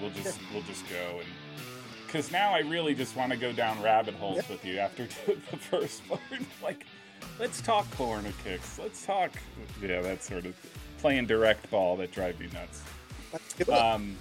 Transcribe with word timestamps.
we'll 0.00 0.10
just 0.10 0.38
we'll 0.52 0.62
just 0.62 0.88
go 0.88 1.18
and 1.18 1.28
because 2.14 2.30
now 2.30 2.54
I 2.54 2.60
really 2.60 2.94
just 2.94 3.16
want 3.16 3.32
to 3.32 3.36
go 3.36 3.52
down 3.52 3.82
rabbit 3.82 4.14
holes 4.14 4.36
yep. 4.36 4.48
with 4.48 4.64
you 4.64 4.78
after 4.78 5.02
the 5.26 5.56
first 5.56 6.06
part. 6.06 6.20
like, 6.62 6.86
let's 7.40 7.60
talk 7.60 7.90
corner 7.96 8.30
kicks. 8.44 8.78
Let's 8.78 9.04
talk, 9.04 9.32
yeah, 9.82 10.00
that 10.00 10.22
sort 10.22 10.46
of 10.46 10.54
playing 10.98 11.26
direct 11.26 11.68
ball 11.72 11.96
that 11.96 12.12
drive 12.12 12.40
you 12.40 12.48
nuts. 12.50 12.84
Um, 13.68 14.16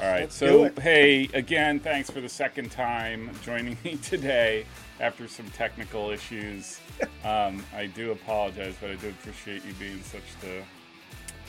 all 0.00 0.08
right. 0.08 0.22
Let's 0.22 0.34
so, 0.34 0.72
hey, 0.80 1.28
again, 1.34 1.78
thanks 1.78 2.10
for 2.10 2.20
the 2.20 2.28
second 2.28 2.72
time 2.72 3.30
joining 3.44 3.78
me 3.84 3.96
today 4.02 4.66
after 4.98 5.28
some 5.28 5.48
technical 5.50 6.10
issues. 6.10 6.80
Um, 7.24 7.64
I 7.76 7.86
do 7.86 8.10
apologize, 8.10 8.74
but 8.80 8.90
I 8.90 8.94
do 8.96 9.10
appreciate 9.10 9.64
you 9.64 9.72
being 9.74 10.02
such 10.02 10.24
the 10.40 10.64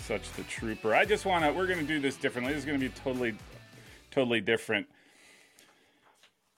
such 0.09 0.31
the 0.33 0.41
trooper. 0.41 0.95
I 0.95 1.05
just 1.05 1.23
want 1.23 1.45
to. 1.45 1.51
We're 1.51 1.67
going 1.67 1.77
to 1.77 1.85
do 1.85 1.99
this 1.99 2.17
differently. 2.17 2.51
This 2.51 2.63
is 2.63 2.65
going 2.65 2.79
to 2.79 2.89
be 2.89 2.91
totally, 3.03 3.35
totally 4.09 4.41
different. 4.41 4.87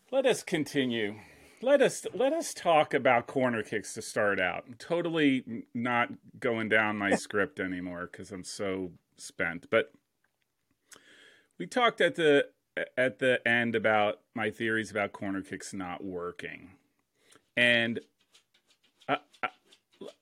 Let 0.09 0.26
us 0.26 0.42
continue. 0.42 1.16
Let 1.62 1.82
us 1.82 2.06
let 2.14 2.32
us 2.32 2.54
talk 2.54 2.94
about 2.94 3.28
corner 3.28 3.62
kicks 3.62 3.94
to 3.95 4.02
start 4.02 4.40
out. 4.40 4.64
I'm 4.68 4.76
totally 4.76 5.66
not 5.73 6.12
going 6.40 6.70
down 6.70 6.98
my 6.98 7.14
script 7.16 7.59
anymore 7.59 8.08
because 8.09 8.32
I'm 8.32 8.45
so 8.45 8.92
spent. 9.18 9.70
But 9.70 9.92
we 11.59 11.68
talked 11.68 12.00
at 12.00 12.16
the 12.16 12.45
at 12.98 13.20
the 13.20 13.45
end 13.45 13.76
about 13.76 14.22
my 14.34 14.50
theories 14.50 14.92
about 14.92 15.12
corner 15.12 15.42
kicks 15.42 15.73
not 15.73 16.02
working, 16.02 16.70
and 17.58 18.00
I, 19.09 19.18
I, 19.44 19.50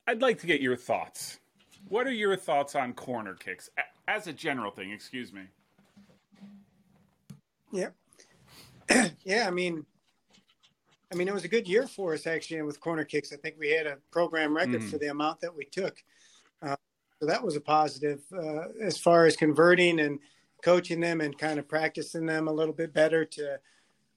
I'd 0.08 0.20
like 0.20 0.40
to 0.40 0.48
get 0.48 0.60
your 0.60 0.76
thoughts. 0.76 1.39
What 1.88 2.06
are 2.06 2.12
your 2.12 2.36
thoughts 2.36 2.74
on 2.74 2.92
corner 2.92 3.34
kicks 3.34 3.68
as 4.06 4.26
a 4.26 4.32
general 4.32 4.70
thing? 4.70 4.92
Excuse 4.92 5.32
me. 5.32 5.42
Yeah, 7.72 7.90
yeah. 9.24 9.46
I 9.46 9.50
mean, 9.50 9.84
I 11.12 11.16
mean, 11.16 11.28
it 11.28 11.34
was 11.34 11.44
a 11.44 11.48
good 11.48 11.68
year 11.68 11.86
for 11.86 12.14
us 12.14 12.26
actually 12.26 12.62
with 12.62 12.80
corner 12.80 13.04
kicks. 13.04 13.32
I 13.32 13.36
think 13.36 13.56
we 13.58 13.70
had 13.70 13.86
a 13.86 13.98
program 14.10 14.56
record 14.56 14.80
mm-hmm. 14.80 14.88
for 14.88 14.98
the 14.98 15.08
amount 15.08 15.40
that 15.40 15.54
we 15.54 15.64
took. 15.64 15.96
Uh, 16.62 16.76
so 17.20 17.26
that 17.26 17.42
was 17.42 17.56
a 17.56 17.60
positive 17.60 18.22
uh, 18.32 18.68
as 18.80 18.96
far 18.98 19.26
as 19.26 19.36
converting 19.36 20.00
and 20.00 20.18
coaching 20.62 21.00
them 21.00 21.20
and 21.20 21.36
kind 21.38 21.58
of 21.58 21.68
practicing 21.68 22.26
them 22.26 22.48
a 22.48 22.52
little 22.52 22.74
bit 22.74 22.92
better 22.92 23.24
to 23.24 23.58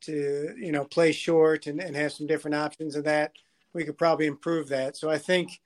to 0.01 0.53
you 0.57 0.71
know 0.71 0.83
play 0.85 1.11
short 1.11 1.67
and, 1.67 1.79
and 1.79 1.95
have 1.95 2.11
some 2.11 2.27
different 2.27 2.55
options 2.55 2.95
of 2.95 3.03
that. 3.05 3.33
We 3.73 3.85
could 3.85 3.97
probably 3.97 4.27
improve 4.27 4.69
that. 4.69 4.95
So 4.95 5.09
I 5.09 5.17
think 5.17 5.61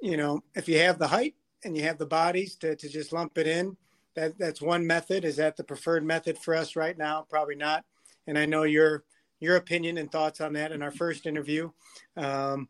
you 0.00 0.16
know, 0.16 0.42
if 0.54 0.68
you 0.68 0.78
have 0.78 0.98
the 0.98 1.08
height 1.08 1.34
and 1.64 1.76
you 1.76 1.82
have 1.84 1.98
the 1.98 2.06
bodies 2.06 2.56
to, 2.56 2.76
to 2.76 2.88
just 2.88 3.12
lump 3.12 3.36
it 3.38 3.46
in, 3.46 3.76
that 4.14 4.38
that's 4.38 4.60
one 4.60 4.86
method. 4.86 5.24
Is 5.24 5.36
that 5.36 5.56
the 5.56 5.64
preferred 5.64 6.04
method 6.04 6.38
for 6.38 6.54
us 6.54 6.76
right 6.76 6.96
now? 6.96 7.26
Probably 7.28 7.54
not. 7.54 7.84
And 8.26 8.38
I 8.38 8.46
know 8.46 8.64
your 8.64 9.04
your 9.40 9.56
opinion 9.56 9.98
and 9.98 10.10
thoughts 10.10 10.40
on 10.40 10.52
that 10.54 10.72
in 10.72 10.82
our 10.82 10.90
first 10.90 11.26
interview. 11.26 11.70
Um, 12.16 12.68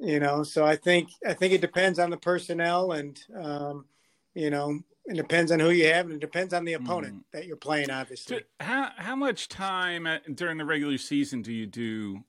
you 0.00 0.18
know, 0.18 0.42
so 0.42 0.64
I 0.64 0.76
think 0.76 1.10
I 1.26 1.34
think 1.34 1.52
it 1.52 1.60
depends 1.60 1.98
on 1.98 2.10
the 2.10 2.16
personnel 2.16 2.92
and 2.92 3.20
um, 3.40 3.84
you 4.34 4.50
know 4.50 4.80
it 5.06 5.16
depends 5.16 5.50
on 5.50 5.60
who 5.60 5.70
you 5.70 5.86
have 5.86 6.06
and 6.06 6.14
it 6.14 6.20
depends 6.20 6.54
on 6.54 6.64
the 6.64 6.74
opponent 6.74 7.16
mm. 7.16 7.24
that 7.32 7.46
you're 7.46 7.56
playing. 7.56 7.90
Obviously, 7.90 8.42
how 8.58 8.90
how 8.96 9.16
much 9.16 9.48
time 9.48 10.08
during 10.34 10.58
the 10.58 10.64
regular 10.64 10.98
season 10.98 11.42
do 11.42 11.52
you 11.52 11.66
do 11.66 12.24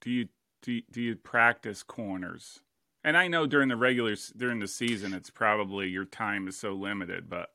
do 0.00 0.10
you 0.10 0.28
do 0.62 0.72
you, 0.72 0.82
do 0.90 1.00
you 1.00 1.16
practice 1.16 1.82
corners? 1.82 2.60
And 3.04 3.16
I 3.16 3.28
know 3.28 3.46
during 3.46 3.68
the 3.68 3.76
regular 3.76 4.14
during 4.36 4.60
the 4.60 4.68
season, 4.68 5.12
it's 5.12 5.30
probably 5.30 5.88
your 5.88 6.04
time 6.04 6.46
is 6.46 6.56
so 6.56 6.72
limited, 6.72 7.28
but 7.28 7.50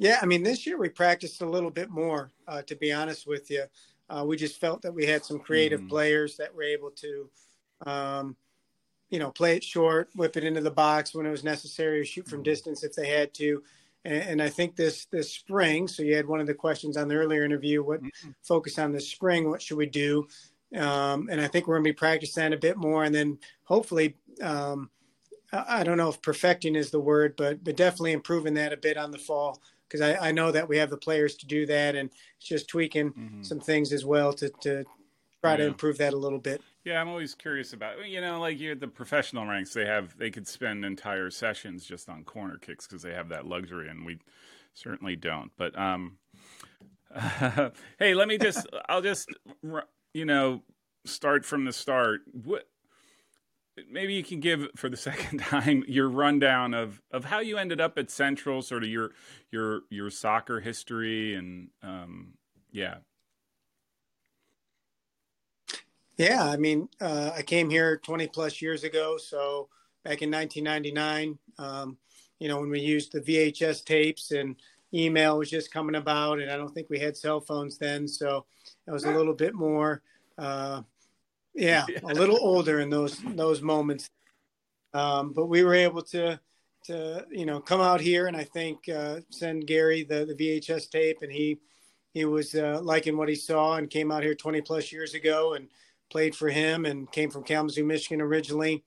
yeah, 0.00 0.18
I 0.22 0.24
mean, 0.24 0.42
this 0.42 0.66
year 0.66 0.78
we 0.78 0.88
practiced 0.88 1.42
a 1.42 1.46
little 1.46 1.70
bit 1.70 1.90
more. 1.90 2.30
Uh, 2.48 2.62
to 2.62 2.74
be 2.74 2.90
honest 2.90 3.26
with 3.26 3.50
you, 3.50 3.64
uh, 4.08 4.24
we 4.26 4.34
just 4.38 4.58
felt 4.58 4.80
that 4.80 4.94
we 4.94 5.04
had 5.04 5.26
some 5.26 5.38
creative 5.38 5.82
mm. 5.82 5.90
players 5.90 6.38
that 6.38 6.54
were 6.54 6.62
able 6.62 6.90
to, 6.90 7.30
um, 7.84 8.34
you 9.10 9.18
know, 9.18 9.30
play 9.30 9.56
it 9.56 9.62
short, 9.62 10.08
whip 10.16 10.38
it 10.38 10.44
into 10.44 10.62
the 10.62 10.70
box 10.70 11.14
when 11.14 11.26
it 11.26 11.30
was 11.30 11.44
necessary, 11.44 12.00
or 12.00 12.04
shoot 12.06 12.26
from 12.26 12.40
mm. 12.40 12.44
distance 12.44 12.82
if 12.82 12.94
they 12.94 13.08
had 13.08 13.34
to. 13.34 13.62
And, 14.06 14.22
and, 14.22 14.42
I 14.42 14.48
think 14.48 14.74
this 14.74 15.04
this 15.04 15.30
spring, 15.30 15.86
so 15.86 16.02
you 16.02 16.16
had 16.16 16.26
one 16.26 16.40
of 16.40 16.46
the 16.46 16.54
questions 16.54 16.96
on 16.96 17.06
the 17.06 17.16
earlier 17.16 17.44
interview, 17.44 17.82
what 17.82 18.02
mm-hmm. 18.02 18.30
focus 18.42 18.78
on 18.78 18.92
this 18.92 19.10
spring, 19.10 19.50
what 19.50 19.60
should 19.60 19.76
we 19.76 19.84
do? 19.84 20.26
Um, 20.76 21.28
and 21.30 21.40
I 21.40 21.48
think 21.48 21.66
we're 21.66 21.76
going 21.76 21.84
to 21.84 21.90
be 21.90 21.94
practicing 21.94 22.42
that 22.42 22.52
a 22.52 22.58
bit 22.58 22.76
more, 22.76 23.04
and 23.04 23.14
then 23.14 23.38
hopefully, 23.64 24.16
um, 24.42 24.90
I, 25.52 25.82
don't 25.82 25.96
know 25.96 26.08
if 26.08 26.22
perfecting 26.22 26.76
is 26.76 26.90
the 26.90 27.00
word, 27.00 27.34
but 27.36 27.64
but 27.64 27.76
definitely 27.76 28.12
improving 28.12 28.54
that 28.54 28.72
a 28.72 28.76
bit 28.76 28.96
on 28.96 29.10
the 29.10 29.18
fall 29.18 29.60
because 29.88 30.00
I, 30.00 30.28
I, 30.28 30.32
know 30.32 30.52
that 30.52 30.68
we 30.68 30.76
have 30.76 30.90
the 30.90 30.96
players 30.96 31.34
to 31.36 31.46
do 31.46 31.66
that, 31.66 31.96
and 31.96 32.10
it's 32.36 32.46
just 32.46 32.68
tweaking 32.68 33.12
mm-hmm. 33.12 33.42
some 33.42 33.58
things 33.58 33.92
as 33.92 34.04
well 34.04 34.32
to 34.34 34.50
to 34.60 34.84
try 35.40 35.52
yeah. 35.52 35.56
to 35.56 35.66
improve 35.66 35.98
that 35.98 36.12
a 36.12 36.16
little 36.16 36.38
bit. 36.38 36.62
Yeah, 36.84 37.00
I'm 37.00 37.08
always 37.08 37.34
curious 37.34 37.72
about 37.72 38.08
you 38.08 38.20
know 38.20 38.40
like 38.40 38.60
you 38.60 38.74
the 38.74 38.88
professional 38.88 39.46
ranks 39.46 39.74
they 39.74 39.86
have 39.86 40.16
they 40.16 40.30
could 40.30 40.46
spend 40.46 40.84
entire 40.84 41.30
sessions 41.30 41.84
just 41.84 42.08
on 42.08 42.24
corner 42.24 42.56
kicks 42.56 42.86
because 42.86 43.02
they 43.02 43.12
have 43.12 43.28
that 43.30 43.46
luxury, 43.46 43.88
and 43.88 44.06
we 44.06 44.20
certainly 44.74 45.16
don't. 45.16 45.50
But 45.56 45.76
um, 45.76 46.18
hey, 47.98 48.14
let 48.14 48.28
me 48.28 48.38
just 48.38 48.66
I'll 48.88 49.02
just 49.02 49.26
you 50.14 50.24
know, 50.24 50.62
start 51.04 51.44
from 51.44 51.64
the 51.64 51.72
start. 51.72 52.22
What 52.32 52.68
maybe 53.90 54.14
you 54.14 54.22
can 54.22 54.40
give 54.40 54.68
for 54.76 54.88
the 54.88 54.96
second 55.08 55.40
time 55.40 55.84
your 55.86 56.08
rundown 56.08 56.74
of 56.74 57.00
of 57.10 57.24
how 57.24 57.40
you 57.40 57.58
ended 57.58 57.80
up 57.80 57.98
at 57.98 58.10
Central, 58.10 58.62
sort 58.62 58.82
of 58.82 58.88
your 58.88 59.10
your 59.50 59.82
your 59.90 60.10
soccer 60.10 60.60
history, 60.60 61.34
and 61.34 61.68
um, 61.82 62.34
yeah. 62.70 62.96
Yeah, 66.16 66.44
I 66.44 66.58
mean, 66.58 66.90
uh, 67.00 67.30
I 67.34 67.40
came 67.40 67.70
here 67.70 67.96
20 67.96 68.26
plus 68.26 68.60
years 68.60 68.84
ago. 68.84 69.16
So 69.16 69.70
back 70.04 70.20
in 70.20 70.30
1999, 70.30 71.38
um, 71.56 71.96
you 72.38 72.46
know, 72.46 72.60
when 72.60 72.68
we 72.68 72.80
used 72.80 73.12
the 73.12 73.22
VHS 73.22 73.82
tapes 73.84 74.30
and 74.30 74.56
email 74.92 75.38
was 75.38 75.50
just 75.50 75.72
coming 75.72 75.96
about, 75.96 76.40
and 76.40 76.50
I 76.50 76.56
don't 76.56 76.72
think 76.72 76.88
we 76.90 76.98
had 76.98 77.16
cell 77.16 77.40
phones 77.40 77.78
then. 77.78 78.08
So 78.08 78.46
I 78.88 78.92
was 78.92 79.04
a 79.04 79.12
little 79.12 79.34
bit 79.34 79.54
more, 79.54 80.02
uh, 80.38 80.82
yeah, 81.54 81.84
a 82.02 82.14
little 82.14 82.38
older 82.40 82.80
in 82.80 82.90
those 82.90 83.18
those 83.34 83.62
moments. 83.62 84.10
Um, 84.92 85.32
but 85.32 85.46
we 85.46 85.62
were 85.62 85.74
able 85.74 86.02
to 86.02 86.40
to 86.84 87.26
you 87.30 87.46
know 87.46 87.60
come 87.60 87.80
out 87.80 88.00
here 88.00 88.26
and 88.26 88.36
I 88.36 88.44
think 88.44 88.88
uh, 88.88 89.20
send 89.30 89.66
Gary 89.66 90.02
the 90.02 90.24
the 90.24 90.34
VHS 90.34 90.90
tape, 90.90 91.18
and 91.22 91.32
he 91.32 91.58
he 92.12 92.24
was 92.24 92.54
uh, 92.54 92.80
liking 92.82 93.16
what 93.16 93.28
he 93.28 93.34
saw 93.34 93.76
and 93.76 93.88
came 93.88 94.10
out 94.10 94.24
here 94.24 94.34
20 94.34 94.60
plus 94.62 94.90
years 94.90 95.14
ago 95.14 95.54
and 95.54 95.68
played 96.10 96.34
for 96.34 96.48
him 96.48 96.84
and 96.84 97.10
came 97.12 97.30
from 97.30 97.44
Kalamazoo, 97.44 97.84
Michigan 97.84 98.20
originally. 98.20 98.82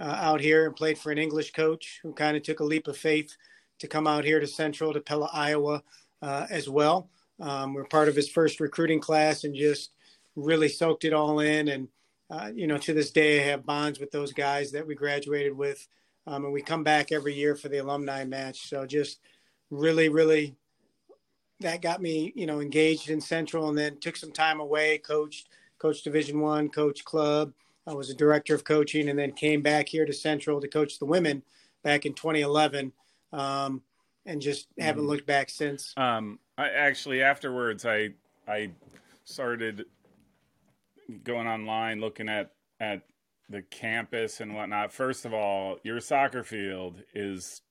Uh, 0.00 0.16
out 0.20 0.40
here 0.40 0.64
and 0.64 0.76
played 0.76 0.96
for 0.96 1.10
an 1.10 1.18
English 1.18 1.50
coach 1.50 1.98
who 2.04 2.12
kind 2.12 2.36
of 2.36 2.44
took 2.44 2.60
a 2.60 2.64
leap 2.64 2.86
of 2.86 2.96
faith 2.96 3.36
to 3.78 3.88
come 3.88 4.06
out 4.06 4.24
here 4.24 4.40
to 4.40 4.46
Central 4.46 4.92
to 4.92 5.00
Pella, 5.00 5.30
Iowa, 5.32 5.82
uh, 6.22 6.46
as 6.50 6.68
well. 6.68 7.08
Um, 7.40 7.74
we're 7.74 7.84
part 7.84 8.08
of 8.08 8.16
his 8.16 8.28
first 8.28 8.60
recruiting 8.60 9.00
class 9.00 9.44
and 9.44 9.54
just 9.54 9.90
really 10.36 10.68
soaked 10.68 11.04
it 11.04 11.12
all 11.12 11.40
in. 11.40 11.68
And, 11.68 11.88
uh, 12.30 12.50
you 12.54 12.66
know, 12.66 12.78
to 12.78 12.92
this 12.92 13.10
day, 13.10 13.40
I 13.40 13.50
have 13.50 13.66
bonds 13.66 14.00
with 14.00 14.10
those 14.10 14.32
guys 14.32 14.72
that 14.72 14.86
we 14.86 14.94
graduated 14.94 15.56
with. 15.56 15.86
Um, 16.26 16.44
and 16.44 16.52
we 16.52 16.60
come 16.60 16.84
back 16.84 17.10
every 17.10 17.34
year 17.34 17.54
for 17.54 17.68
the 17.68 17.78
alumni 17.78 18.24
match. 18.24 18.68
So 18.68 18.84
just 18.84 19.20
really, 19.70 20.08
really, 20.08 20.56
that 21.60 21.82
got 21.82 22.02
me, 22.02 22.32
you 22.36 22.46
know, 22.46 22.60
engaged 22.60 23.10
in 23.10 23.20
Central 23.20 23.68
and 23.68 23.78
then 23.78 23.98
took 23.98 24.16
some 24.16 24.32
time 24.32 24.60
away, 24.60 24.98
coached, 24.98 25.48
coached 25.78 26.04
Division 26.04 26.40
One, 26.40 26.68
coach 26.68 27.04
club. 27.04 27.52
I 27.86 27.94
was 27.94 28.10
a 28.10 28.14
director 28.14 28.54
of 28.54 28.64
coaching 28.64 29.08
and 29.08 29.18
then 29.18 29.32
came 29.32 29.62
back 29.62 29.88
here 29.88 30.04
to 30.04 30.12
Central 30.12 30.60
to 30.60 30.68
coach 30.68 30.98
the 30.98 31.06
women 31.06 31.42
back 31.82 32.04
in 32.04 32.12
2011. 32.12 32.92
Um, 33.32 33.82
and 34.26 34.42
just 34.42 34.68
haven't 34.78 35.02
mm-hmm. 35.02 35.10
looked 35.10 35.26
back 35.26 35.50
since. 35.50 35.94
Um, 35.96 36.38
I 36.56 36.68
actually 36.68 37.22
afterwards 37.22 37.86
I 37.86 38.10
I 38.46 38.70
started 39.24 39.86
going 41.24 41.46
online 41.46 42.00
looking 42.00 42.28
at 42.28 42.52
at 42.80 43.02
the 43.48 43.62
campus 43.62 44.40
and 44.40 44.54
whatnot. 44.54 44.92
First 44.92 45.24
of 45.24 45.32
all, 45.32 45.78
your 45.82 46.00
soccer 46.00 46.44
field 46.44 47.02
is, 47.14 47.62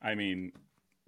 I 0.00 0.14
mean, 0.14 0.52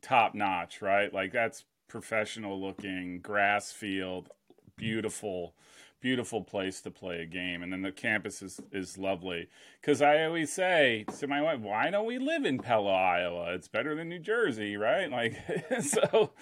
top 0.03 0.35
notch, 0.35 0.83
right? 0.83 1.13
Like 1.13 1.33
that's 1.33 1.65
professional 1.89 2.61
looking 2.61 3.21
grass 3.21 3.73
field, 3.73 4.29
beautiful 4.77 5.55
beautiful 6.03 6.43
place 6.43 6.83
to 6.83 6.91
play 6.91 7.23
a 7.23 7.27
game 7.27 7.63
and 7.63 7.73
then 7.73 7.81
the 7.81 7.93
campus 7.93 8.43
is 8.43 8.61
is 8.73 8.99
lovely. 8.99 9.49
Because 9.81 10.03
i 10.03 10.25
always 10.25 10.53
say 10.53 11.07
to 11.19 11.27
my 11.27 11.41
wife 11.41 11.61
why 11.61 11.89
don't 11.91 12.05
we 12.07 12.19
live 12.19 12.45
in 12.45 12.59
pella 12.59 12.93
iowa? 12.93 13.55
It's 13.55 13.69
better 13.69 13.95
than 13.95 14.11
new 14.11 14.19
jersey 14.19 14.77
right? 14.77 15.11
Like 15.11 15.37
so 15.83 16.33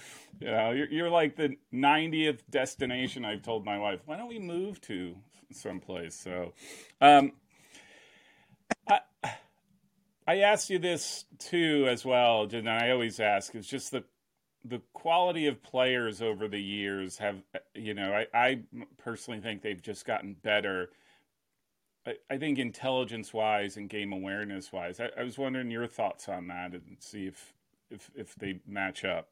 you 0.40 0.50
know 0.50 0.70
you're, 0.70 0.88
you're 0.88 1.10
like 1.10 1.36
the 1.36 1.56
90th 1.72 2.40
destination 2.50 3.24
i've 3.24 3.42
told 3.42 3.64
my 3.64 3.78
wife. 3.78 4.00
Why 4.06 4.16
don't 4.16 4.28
we 4.28 4.40
move 4.40 4.80
to 4.82 5.14
someplace? 5.52 6.14
So 6.16 6.54
um 7.00 7.32
I, 8.88 9.00
I 10.26 10.36
asked 10.38 10.70
you 10.70 10.78
this 10.78 11.24
too 11.38 11.86
as 11.88 12.04
well, 12.04 12.48
and 12.52 12.68
I 12.68 12.90
always 12.90 13.18
ask. 13.20 13.54
Is 13.54 13.66
just 13.66 13.90
the 13.90 14.04
the 14.64 14.80
quality 14.92 15.46
of 15.46 15.62
players 15.62 16.20
over 16.20 16.46
the 16.46 16.60
years 16.60 17.18
have 17.18 17.36
you 17.74 17.94
know 17.94 18.12
I, 18.12 18.26
I 18.34 18.60
personally 18.98 19.40
think 19.40 19.62
they've 19.62 19.80
just 19.80 20.04
gotten 20.06 20.34
better. 20.42 20.90
I, 22.06 22.14
I 22.30 22.38
think 22.38 22.58
intelligence 22.58 23.32
wise 23.32 23.76
and 23.76 23.88
game 23.88 24.12
awareness 24.12 24.72
wise. 24.72 25.00
I, 25.00 25.10
I 25.18 25.24
was 25.24 25.38
wondering 25.38 25.70
your 25.70 25.86
thoughts 25.86 26.28
on 26.28 26.48
that 26.48 26.72
and 26.72 26.96
see 26.98 27.26
if 27.26 27.52
if 27.90 28.10
if 28.14 28.34
they 28.36 28.60
match 28.66 29.04
up. 29.04 29.28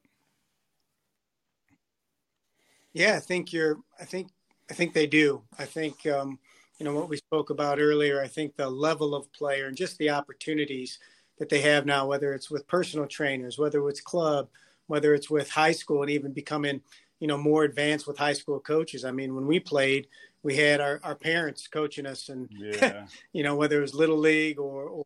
Yeah, 2.92 3.16
I 3.16 3.20
think 3.20 3.52
you're. 3.52 3.78
I 4.00 4.04
think 4.04 4.30
I 4.70 4.74
think 4.74 4.92
they 4.92 5.06
do. 5.06 5.42
I 5.58 5.64
think 5.64 6.06
um, 6.06 6.38
you 6.78 6.84
know 6.84 6.94
what 6.94 7.08
we 7.08 7.16
spoke 7.18 7.50
about 7.50 7.78
earlier. 7.78 8.22
I 8.22 8.28
think 8.28 8.56
the 8.56 8.68
level 8.68 9.14
of 9.14 9.32
player 9.32 9.66
and 9.66 9.76
just 9.76 9.98
the 9.98 10.10
opportunities 10.10 10.98
that 11.38 11.48
they 11.48 11.60
have 11.60 11.86
now, 11.86 12.06
whether 12.06 12.32
it's 12.32 12.50
with 12.50 12.66
personal 12.66 13.06
trainers, 13.06 13.58
whether 13.58 13.86
it's 13.88 14.00
club, 14.00 14.48
whether 14.88 15.14
it's 15.14 15.30
with 15.30 15.50
high 15.50 15.72
school, 15.72 16.02
and 16.02 16.10
even 16.10 16.32
becoming 16.32 16.80
you 17.20 17.28
know 17.28 17.38
more 17.38 17.64
advanced 17.64 18.06
with 18.06 18.18
high 18.18 18.32
school 18.32 18.60
coaches. 18.60 19.04
I 19.04 19.12
mean, 19.12 19.34
when 19.34 19.46
we 19.46 19.60
played, 19.60 20.08
we 20.42 20.56
had 20.56 20.80
our, 20.80 21.00
our 21.04 21.14
parents 21.14 21.68
coaching 21.68 22.06
us, 22.06 22.28
and 22.28 22.48
yeah. 22.50 23.06
you 23.32 23.42
know 23.42 23.54
whether 23.54 23.78
it 23.78 23.82
was 23.82 23.94
little 23.94 24.18
league 24.18 24.58
or, 24.58 24.84
or 24.84 25.04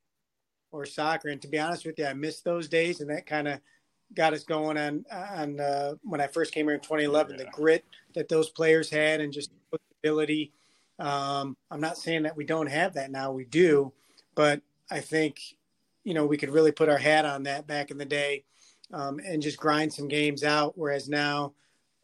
or 0.73 0.87
soccer. 0.87 1.29
And 1.29 1.43
to 1.43 1.49
be 1.49 1.59
honest 1.59 1.85
with 1.85 1.99
you, 1.99 2.07
I 2.07 2.15
missed 2.15 2.45
those 2.45 2.69
days, 2.69 3.01
and 3.01 3.11
that 3.11 3.27
kind 3.27 3.47
of 3.47 3.61
got 4.15 4.33
us 4.33 4.45
going 4.45 4.79
on 4.79 5.05
on 5.13 5.61
uh, 5.61 5.95
when 6.03 6.21
I 6.21 6.27
first 6.27 6.53
came 6.55 6.67
here 6.67 6.75
in 6.75 6.81
2011. 6.81 7.37
Yeah. 7.37 7.45
The 7.45 7.51
grit 7.51 7.85
that 8.15 8.29
those 8.29 8.49
players 8.49 8.89
had, 8.89 9.21
and 9.21 9.33
just 9.33 9.51
ability 10.03 10.53
um, 11.03 11.57
I'm 11.71 11.81
not 11.81 11.99
saying 11.99 12.23
that 12.23 12.37
we 12.37 12.45
don't 12.45 12.69
have 12.69 12.95
that 12.95 13.11
now, 13.11 13.33
we 13.33 13.45
do, 13.45 13.93
but 14.35 14.63
I 14.91 15.01
think, 15.01 15.41
you 16.05 16.15
know, 16.15 16.27
we 16.27 16.37
could 16.37 16.51
really 16.51 16.71
put 16.73 16.89
our 16.89 16.99
hat 16.99 17.25
on 17.25 17.45
that 17.45 17.67
back 17.67 17.91
in 17.91 17.99
the 17.99 18.05
day 18.05 18.45
um, 18.93 19.21
and 19.25 19.43
just 19.43 19.59
grind 19.59 19.93
some 19.93 20.09
games 20.09 20.45
out. 20.45 20.77
Whereas 20.77 21.09
now 21.09 21.55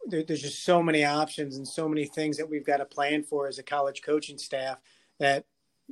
there, 0.07 0.23
there's 0.23 0.41
just 0.41 0.63
so 0.63 0.81
many 0.81 1.05
options 1.05 1.57
and 1.57 1.67
so 1.67 1.87
many 1.87 2.05
things 2.05 2.37
that 2.37 2.49
we've 2.49 2.65
got 2.65 2.77
to 2.77 2.85
plan 2.85 3.23
for 3.23 3.47
as 3.47 3.59
a 3.59 3.63
college 3.63 4.01
coaching 4.01 4.37
staff 4.37 4.77
that, 5.19 5.45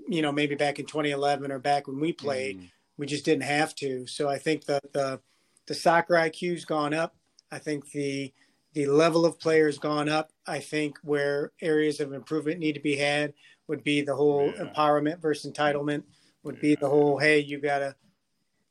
you 0.08 0.22
know, 0.22 0.32
maybe 0.32 0.56
back 0.56 0.80
in 0.80 0.86
2011 0.86 1.52
or 1.52 1.60
back 1.60 1.88
when 1.88 2.00
we 2.00 2.14
played, 2.14 2.60
mm. 2.60 2.70
we 2.98 3.06
just 3.06 3.26
didn't 3.26 3.44
have 3.44 3.76
to. 3.76 4.08
So 4.08 4.30
I 4.30 4.38
think 4.38 4.66
the, 4.66 4.80
the, 4.94 5.20
the 5.68 5.74
soccer 5.74 6.14
IQ's 6.16 6.66
gone 6.66 6.94
up. 6.94 7.16
I 7.52 7.60
think 7.60 7.92
the, 7.92 8.34
the 8.74 8.86
level 8.86 9.26
of 9.26 9.40
players 9.40 9.80
gone 9.80 10.10
up. 10.10 10.32
I 10.46 10.60
think 10.60 10.98
where 11.04 11.52
areas 11.62 12.00
of 12.00 12.14
improvement 12.14 12.60
need 12.60 12.74
to 12.74 12.80
be 12.80 12.96
had 12.96 13.34
would 13.68 13.84
be 13.84 14.02
the 14.02 14.16
whole 14.16 14.54
yeah. 14.56 14.64
empowerment 14.66 15.20
versus 15.20 15.52
entitlement. 15.52 16.04
Would 16.44 16.56
yeah. 16.56 16.62
be 16.62 16.76
the 16.76 16.90
whole 16.90 17.18
hey, 17.18 17.40
you 17.40 17.60
gotta, 17.60 17.96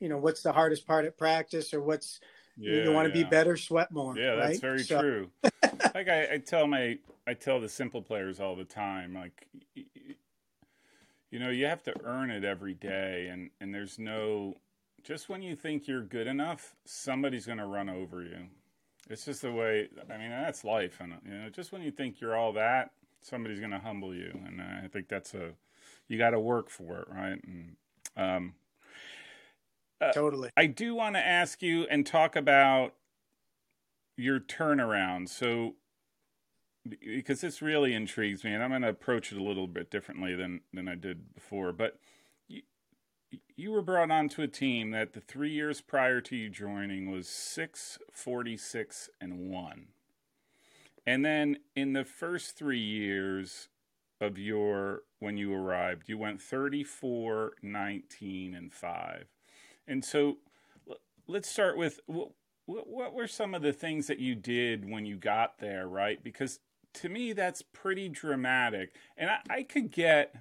you 0.01 0.09
know, 0.09 0.19
what's 0.19 0.43
the 0.43 0.53
hardest 0.53 0.87
part 0.87 1.05
at 1.05 1.17
practice, 1.17 1.73
or 1.73 1.81
what's 1.81 2.21
yeah, 2.57 2.85
you 2.85 2.93
want 2.93 3.09
to 3.09 3.13
be 3.13 3.25
better, 3.25 3.57
sweat 3.57 3.91
more. 3.91 4.17
Yeah, 4.17 4.37
that's 4.37 4.61
very 4.61 4.83
so. 4.83 5.01
true. 5.01 5.31
like 5.95 6.09
I, 6.09 6.35
I 6.35 6.39
tell 6.39 6.67
my 6.67 6.99
I 7.27 7.35
tell 7.35 7.61
the 7.61 7.69
simple 7.69 8.03
players 8.03 8.41
all 8.41 8.57
the 8.57 8.65
time, 8.65 9.15
like 9.15 9.47
you 11.31 11.39
know, 11.39 11.51
you 11.51 11.67
have 11.67 11.83
to 11.85 11.95
earn 12.05 12.31
it 12.31 12.45
every 12.45 12.75
day, 12.75 13.29
and 13.31 13.51
and 13.61 13.75
there's 13.75 13.99
no 13.99 14.57
just 15.03 15.29
when 15.29 15.43
you 15.43 15.55
think 15.55 15.87
you're 15.87 16.03
good 16.03 16.27
enough, 16.27 16.75
somebody's 16.85 17.47
going 17.47 17.59
to 17.59 17.67
run 17.67 17.89
over 17.89 18.23
you. 18.23 18.47
It's 19.09 19.25
just 19.25 19.43
the 19.43 19.53
way. 19.53 19.89
I 20.13 20.19
mean, 20.19 20.31
that's 20.31 20.65
life, 20.65 20.99
and 21.01 21.15
you 21.25 21.35
know, 21.35 21.49
just 21.51 21.73
when 21.73 21.83
you 21.83 21.91
think 21.91 22.21
you're 22.21 22.37
all 22.37 22.53
that, 22.55 22.91
somebody's 23.23 23.61
going 23.61 23.71
to 23.71 23.79
humble 23.79 24.15
you, 24.15 24.37
and 24.47 24.61
I 24.61 24.89
think 24.89 25.09
that's 25.09 25.35
a 25.35 25.53
you 26.09 26.19
got 26.19 26.31
to 26.31 26.41
work 26.41 26.71
for 26.71 27.01
it, 27.01 27.09
right? 27.09 27.41
And 27.45 27.77
um, 28.17 28.55
uh, 30.01 30.13
totally. 30.13 30.51
I 30.57 30.67
do 30.67 30.95
want 30.95 31.17
to 31.17 31.27
ask 31.27 31.63
you 31.63 31.87
and 31.91 32.07
talk 32.07 32.37
about 32.37 32.95
your 34.17 34.41
turnaround. 34.41 35.29
So, 35.29 35.75
because 37.01 37.41
this 37.41 37.61
really 37.61 37.95
intrigues 37.95 38.45
me, 38.45 38.53
and 38.53 38.63
I'm 38.63 38.71
going 38.71 38.83
to 38.83 38.89
approach 38.89 39.33
it 39.33 39.39
a 39.39 39.43
little 39.43 39.67
bit 39.67 39.91
differently 39.91 40.35
than 40.35 40.61
than 40.73 40.89
I 40.89 40.95
did 40.95 41.35
before, 41.35 41.73
but 41.73 41.99
you 43.57 43.73
were 43.73 43.83
brought 43.83 44.11
onto 44.11 44.43
a 44.43 44.49
team 44.49 44.91
that 44.91 45.13
the 45.13 45.21
three 45.21 45.51
years 45.51 45.81
prior 45.81 46.21
to 46.21 46.37
you 46.37 46.49
joining 46.49 47.11
was 47.11 47.29
six 47.29 47.99
forty 48.13 48.57
six 48.57 49.11
and 49.21 49.51
one, 49.51 49.89
and 51.07 51.25
then 51.25 51.59
in 51.75 51.93
the 51.93 52.05
first 52.05 52.57
three 52.57 52.81
years 52.81 53.69
of 54.21 54.39
your 54.39 55.03
when 55.19 55.37
you 55.37 55.53
arrived, 55.53 56.09
you 56.09 56.19
went 56.19 56.41
34, 56.41 57.53
19, 57.63 58.55
and 58.55 58.73
five, 58.73 59.27
and 59.87 60.05
so 60.05 60.39
let's 61.27 61.49
start 61.49 61.77
with 61.77 62.01
what, 62.07 62.31
what 62.67 63.15
were 63.15 63.27
some 63.27 63.55
of 63.55 63.63
the 63.63 63.73
things 63.73 64.07
that 64.07 64.19
you 64.19 64.35
did 64.35 64.89
when 64.89 65.07
you 65.07 65.17
got 65.17 65.59
there, 65.59 65.89
right? 65.89 66.23
Because 66.23 66.61
to 66.95 67.09
me 67.09 67.33
that's 67.33 67.63
pretty 67.63 68.09
dramatic, 68.09 68.95
and 69.17 69.31
I, 69.31 69.39
I 69.49 69.63
could 69.63 69.91
get 69.91 70.35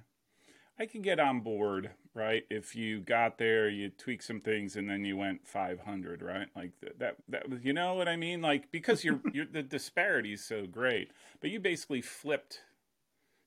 I 0.78 0.86
could 0.86 1.02
get 1.02 1.18
on 1.20 1.40
board 1.40 1.90
right? 2.16 2.44
If 2.48 2.74
you 2.74 3.00
got 3.00 3.36
there, 3.36 3.68
you 3.68 3.90
tweak 3.90 4.22
some 4.22 4.40
things, 4.40 4.74
and 4.74 4.88
then 4.88 5.04
you 5.04 5.18
went 5.18 5.46
500, 5.46 6.22
right? 6.22 6.48
Like 6.56 6.72
that, 6.98 7.16
that 7.28 7.48
was, 7.48 7.62
you 7.62 7.74
know 7.74 7.94
what 7.94 8.08
I 8.08 8.16
mean? 8.16 8.40
Like 8.40 8.72
because 8.72 9.04
you're, 9.04 9.20
you're 9.32 9.44
the 9.44 9.62
disparity 9.62 10.32
is 10.32 10.42
so 10.42 10.66
great, 10.66 11.12
but 11.40 11.50
you 11.50 11.60
basically 11.60 12.00
flipped, 12.00 12.62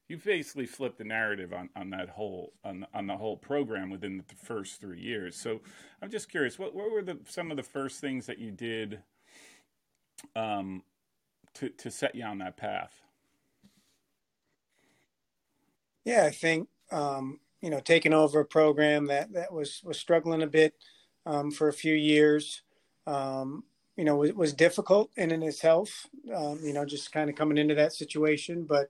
you 0.09 0.17
basically 0.17 0.65
flipped 0.65 0.97
the 0.97 1.03
narrative 1.03 1.53
on, 1.53 1.69
on 1.75 1.91
that 1.91 2.09
whole 2.09 2.51
on 2.65 2.85
on 2.93 3.05
the 3.05 3.15
whole 3.15 3.37
program 3.37 3.91
within 3.91 4.17
the 4.17 4.35
first 4.35 4.81
three 4.81 4.99
years. 4.99 5.37
So 5.37 5.61
I'm 6.01 6.09
just 6.09 6.29
curious, 6.29 6.57
what 6.57 6.75
what 6.75 6.91
were 6.91 7.03
the 7.03 7.19
some 7.27 7.51
of 7.51 7.57
the 7.57 7.63
first 7.63 8.01
things 8.01 8.25
that 8.25 8.39
you 8.39 8.51
did, 8.51 9.01
um, 10.35 10.81
to 11.53 11.69
to 11.69 11.91
set 11.91 12.15
you 12.15 12.25
on 12.25 12.39
that 12.39 12.57
path? 12.57 12.91
Yeah, 16.03 16.25
I 16.25 16.31
think 16.31 16.67
um, 16.91 17.39
you 17.61 17.69
know, 17.69 17.79
taking 17.79 18.13
over 18.13 18.39
a 18.39 18.45
program 18.45 19.05
that 19.07 19.31
that 19.33 19.53
was 19.53 19.81
was 19.83 19.99
struggling 19.99 20.41
a 20.41 20.47
bit 20.47 20.73
um, 21.27 21.51
for 21.51 21.67
a 21.67 21.73
few 21.73 21.93
years. 21.93 22.63
Um, 23.05 23.63
you 23.95 24.05
know, 24.05 24.15
was, 24.15 24.33
was 24.33 24.53
difficult 24.53 25.11
in 25.17 25.29
in 25.29 25.43
itself. 25.43 26.07
Um, 26.35 26.59
you 26.63 26.73
know, 26.73 26.83
just 26.83 27.11
kind 27.11 27.29
of 27.29 27.35
coming 27.35 27.59
into 27.59 27.75
that 27.75 27.93
situation, 27.93 28.65
but. 28.67 28.89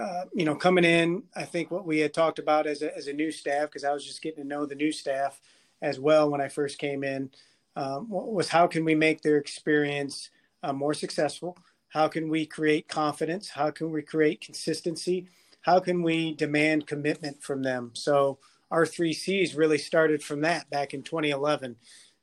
Uh, 0.00 0.24
you 0.32 0.44
know, 0.44 0.54
coming 0.54 0.84
in, 0.84 1.22
I 1.36 1.44
think 1.44 1.70
what 1.70 1.86
we 1.86 1.98
had 1.98 2.14
talked 2.14 2.38
about 2.38 2.66
as 2.66 2.82
a, 2.82 2.96
as 2.96 3.06
a 3.06 3.12
new 3.12 3.30
staff, 3.30 3.68
because 3.68 3.84
I 3.84 3.92
was 3.92 4.06
just 4.06 4.22
getting 4.22 4.42
to 4.42 4.48
know 4.48 4.64
the 4.64 4.74
new 4.74 4.92
staff 4.92 5.40
as 5.82 6.00
well 6.00 6.30
when 6.30 6.40
I 6.40 6.48
first 6.48 6.78
came 6.78 7.04
in, 7.04 7.30
um, 7.76 8.06
was 8.08 8.48
how 8.48 8.66
can 8.66 8.84
we 8.84 8.94
make 8.94 9.20
their 9.22 9.36
experience 9.36 10.30
uh, 10.62 10.72
more 10.72 10.94
successful? 10.94 11.56
How 11.88 12.08
can 12.08 12.28
we 12.28 12.46
create 12.46 12.88
confidence? 12.88 13.50
How 13.50 13.70
can 13.70 13.90
we 13.90 14.02
create 14.02 14.40
consistency? 14.40 15.28
how 15.62 15.80
can 15.80 16.02
we 16.02 16.34
demand 16.34 16.86
commitment 16.86 17.42
from 17.42 17.62
them? 17.62 17.90
So 17.94 18.38
our 18.70 18.86
three 18.86 19.12
C's 19.12 19.54
really 19.54 19.78
started 19.78 20.22
from 20.22 20.40
that 20.42 20.70
back 20.70 20.94
in 20.94 21.02
2011. 21.02 21.76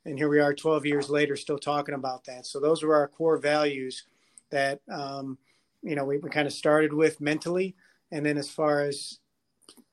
And 0.04 0.18
here 0.18 0.28
we 0.28 0.40
are 0.40 0.54
12 0.54 0.86
years 0.86 1.10
later, 1.10 1.36
still 1.36 1.58
talking 1.58 1.94
about 1.94 2.24
that. 2.24 2.46
So 2.46 2.60
those 2.60 2.82
were 2.82 2.96
our 2.96 3.08
core 3.08 3.38
values 3.38 4.04
that, 4.50 4.80
um, 4.90 5.38
you 5.88 5.96
know, 5.96 6.04
we, 6.04 6.18
we 6.18 6.30
kind 6.30 6.46
of 6.46 6.52
started 6.52 6.92
with 6.92 7.20
mentally. 7.20 7.74
And 8.12 8.24
then 8.24 8.36
as 8.36 8.50
far 8.50 8.82
as 8.82 9.18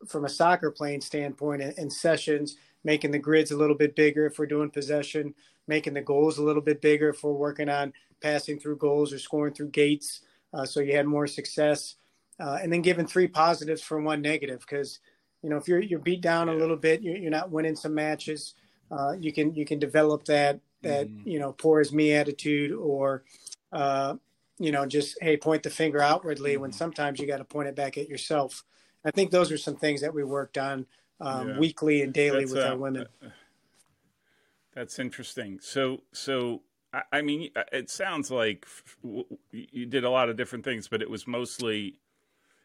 from 0.08 0.26
a 0.26 0.30
soccer 0.30 0.72
playing 0.72 1.02
standpoint 1.02 1.62
in, 1.62 1.72
in 1.78 1.90
sessions, 1.90 2.58
making 2.84 3.12
the 3.12 3.20
grids 3.20 3.52
a 3.52 3.58
little 3.58 3.76
bit 3.76 3.96
bigger 3.96 4.26
if 4.26 4.38
we're 4.38 4.46
doing 4.46 4.70
possession, 4.70 5.34
making 5.68 5.94
the 5.94 6.02
goals 6.02 6.38
a 6.38 6.44
little 6.44 6.62
bit 6.62 6.82
bigger 6.82 7.10
if 7.10 7.24
we're 7.24 7.32
working 7.32 7.70
on 7.70 7.94
passing 8.22 8.60
through 8.60 8.78
goals 8.78 9.14
or 9.14 9.20
scoring 9.20 9.54
through 9.54 9.70
gates. 9.70 10.22
Uh, 10.54 10.66
so 10.66 10.80
you 10.80 10.96
had 10.96 11.06
more 11.06 11.28
success 11.28 11.96
uh, 12.40 12.60
and 12.62 12.72
then 12.72 12.82
giving 12.82 13.08
three 13.08 13.28
positives 13.28 13.82
for 13.82 14.02
one 14.02 14.22
negative 14.22 14.60
because 14.60 15.00
you 15.42 15.50
know 15.50 15.58
if 15.58 15.68
you're 15.68 15.82
you're 15.82 16.00
beat 16.00 16.22
down 16.22 16.50
a 16.50 16.54
little 16.54 16.76
bit, 16.76 17.02
you're, 17.02 17.18
you're 17.18 17.32
not 17.32 17.52
winning 17.52 17.76
some 17.76 17.94
matches. 17.94 18.56
Uh, 18.92 19.14
you 19.20 19.32
can 19.32 19.54
you 19.56 19.66
can 19.66 19.80
develop 19.80 20.26
that 20.26 20.60
that 20.82 21.08
mm-hmm. 21.08 21.28
you 21.28 21.40
know 21.40 21.54
poor 21.54 21.80
as 21.80 21.94
me 21.94 22.14
attitude 22.14 22.72
or 22.72 23.24
uh, 23.72 24.16
you 24.58 24.72
know 24.72 24.86
just 24.86 25.18
hey 25.22 25.38
point 25.38 25.64
the 25.64 25.70
finger 25.70 26.02
outwardly 26.02 26.54
mm-hmm. 26.54 26.62
when 26.64 26.72
sometimes 26.72 27.20
you 27.20 27.28
got 27.28 27.38
to 27.38 27.46
point 27.46 27.68
it 27.68 27.76
back 27.76 27.98
at 27.98 28.10
yourself. 28.10 28.64
I 29.04 29.12
think 29.12 29.32
those 29.32 29.52
are 29.52 29.58
some 29.58 29.76
things 29.76 30.02
that 30.02 30.14
we 30.14 30.24
worked 30.24 30.58
on 30.58 30.88
um, 31.22 31.50
yeah. 31.50 31.60
weekly 31.60 32.02
and 32.02 32.14
daily 32.14 32.40
that's, 32.40 32.54
with 32.54 32.64
our 32.64 32.74
uh, 32.74 32.78
women. 32.78 33.08
Uh, 33.24 33.30
that's 34.74 35.00
interesting. 35.00 35.60
So 35.62 36.02
so 36.14 36.62
I 37.12 37.22
mean, 37.22 37.52
it 37.74 37.90
sounds 37.90 38.32
like 38.32 38.66
you 39.52 39.86
did 39.86 40.04
a 40.04 40.10
lot 40.10 40.30
of 40.30 40.38
different 40.38 40.64
things, 40.64 40.88
but 40.88 41.02
it 41.02 41.10
was 41.10 41.28
mostly 41.28 42.00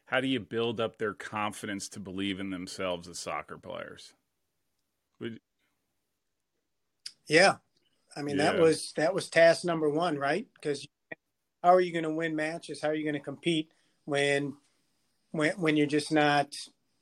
how 0.06 0.20
do 0.20 0.28
you 0.28 0.40
build 0.40 0.80
up 0.80 0.98
their 0.98 1.14
confidence 1.14 1.88
to 1.90 2.00
believe 2.00 2.40
in 2.40 2.50
themselves 2.50 3.08
as 3.08 3.18
soccer 3.18 3.58
players? 3.58 4.12
Would... 5.20 5.40
Yeah, 7.26 7.56
I 8.16 8.22
mean 8.22 8.36
yeah. 8.36 8.52
that 8.52 8.60
was 8.60 8.92
that 8.96 9.14
was 9.14 9.28
task 9.28 9.64
number 9.64 9.88
one, 9.88 10.18
right? 10.18 10.46
Because 10.54 10.86
how 11.62 11.74
are 11.74 11.80
you 11.80 11.92
going 11.92 12.04
to 12.04 12.14
win 12.14 12.34
matches? 12.34 12.80
How 12.80 12.88
are 12.88 12.94
you 12.94 13.04
going 13.04 13.14
to 13.14 13.20
compete 13.20 13.68
when 14.04 14.54
when 15.32 15.52
when 15.52 15.76
you're 15.76 15.86
just 15.86 16.10
not 16.10 16.54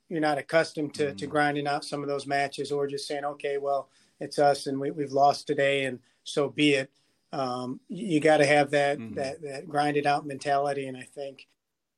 you're 0.09 0.19
not 0.19 0.39
accustomed 0.39 0.93
to, 0.95 1.07
mm-hmm. 1.07 1.15
to 1.17 1.27
grinding 1.27 1.67
out 1.67 1.85
some 1.85 2.01
of 2.01 2.09
those 2.09 2.27
matches 2.27 2.71
or 2.71 2.87
just 2.87 3.07
saying, 3.07 3.23
okay, 3.23 3.57
well, 3.57 3.89
it's 4.19 4.39
us 4.39 4.65
and 4.65 4.79
we, 4.79 4.91
we've 4.91 5.11
lost 5.11 5.47
today 5.47 5.85
and 5.85 5.99
so 6.23 6.49
be 6.49 6.73
it. 6.73 6.91
Um, 7.31 7.79
you 7.87 8.19
got 8.19 8.37
to 8.37 8.45
have 8.45 8.71
that, 8.71 8.97
mm-hmm. 8.97 9.15
that, 9.15 9.41
that 9.43 9.69
grinded 9.69 10.07
out 10.07 10.25
mentality. 10.25 10.87
And 10.87 10.97
I 10.97 11.03
think, 11.03 11.47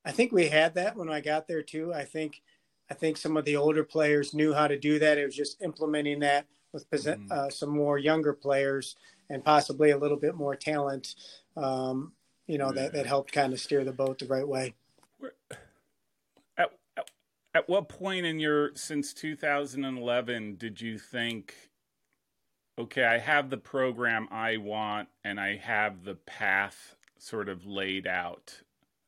I 0.03 0.11
think 0.11 0.33
we 0.33 0.49
had 0.49 0.75
that 0.75 0.97
when 0.97 1.09
I 1.09 1.21
got 1.21 1.47
there 1.47 1.63
too. 1.63 1.93
I 1.93 2.03
think, 2.03 2.41
I 2.89 2.93
think 2.93 3.15
some 3.15 3.37
of 3.37 3.45
the 3.45 3.55
older 3.55 3.85
players 3.85 4.33
knew 4.33 4.53
how 4.53 4.67
to 4.67 4.77
do 4.77 4.99
that. 4.99 5.17
It 5.17 5.25
was 5.25 5.35
just 5.35 5.61
implementing 5.61 6.19
that 6.19 6.47
with 6.73 6.89
mm-hmm. 6.89 7.31
uh, 7.31 7.49
some 7.49 7.69
more 7.69 7.97
younger 7.97 8.33
players 8.33 8.97
and 9.29 9.43
possibly 9.43 9.91
a 9.91 9.97
little 9.97 10.17
bit 10.17 10.35
more 10.35 10.57
talent. 10.57 11.15
Um, 11.55 12.11
you 12.47 12.57
know, 12.57 12.67
yeah. 12.67 12.83
that, 12.83 12.93
that 12.93 13.05
helped 13.05 13.31
kind 13.31 13.53
of 13.53 13.59
steer 13.59 13.83
the 13.83 13.91
boat 13.91 14.19
the 14.19 14.25
right 14.25 14.47
way. 14.47 14.73
At, 16.57 16.71
at, 16.97 17.11
at 17.53 17.69
what 17.69 17.89
point 17.89 18.25
in 18.25 18.39
your, 18.39 18.71
since 18.75 19.13
2011, 19.13 20.55
did 20.55 20.81
you 20.81 20.97
think, 20.97 21.55
okay, 22.79 23.05
I 23.05 23.17
have 23.19 23.49
the 23.49 23.57
program 23.57 24.27
I 24.31 24.57
want 24.57 25.09
and 25.23 25.39
I 25.39 25.57
have 25.57 26.03
the 26.03 26.15
path 26.15 26.95
sort 27.17 27.49
of 27.49 27.65
laid 27.65 28.07
out? 28.07 28.61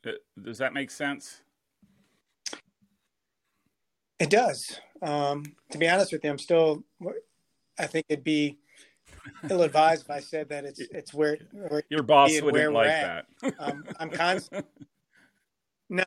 Uh, 0.06 0.12
does 0.42 0.58
that 0.60 0.74
make 0.74 0.92
sense? 0.92 1.42
It 4.20 4.30
does. 4.30 4.80
Um, 5.02 5.44
to 5.72 5.78
be 5.78 5.90
honest 5.90 6.14
with 6.14 6.24
you, 6.24 6.30
I'm 6.30 6.38
still. 6.38 6.84
I 7.78 7.88
think 7.88 8.06
it'd 8.08 8.24
be 8.24 8.60
ill-advised 9.50 10.04
if 10.04 10.12
I 10.12 10.20
said 10.20 10.50
that 10.50 10.66
it's 10.66 10.80
it's 10.80 11.14
where, 11.14 11.38
where 11.52 11.84
your 11.90 12.04
boss 12.04 12.32
wouldn't 12.42 12.74
like 12.74 12.88
that. 12.88 13.26
um, 13.60 13.84
I'm 14.00 14.10
constant. 14.10 14.66
No, 15.90 16.04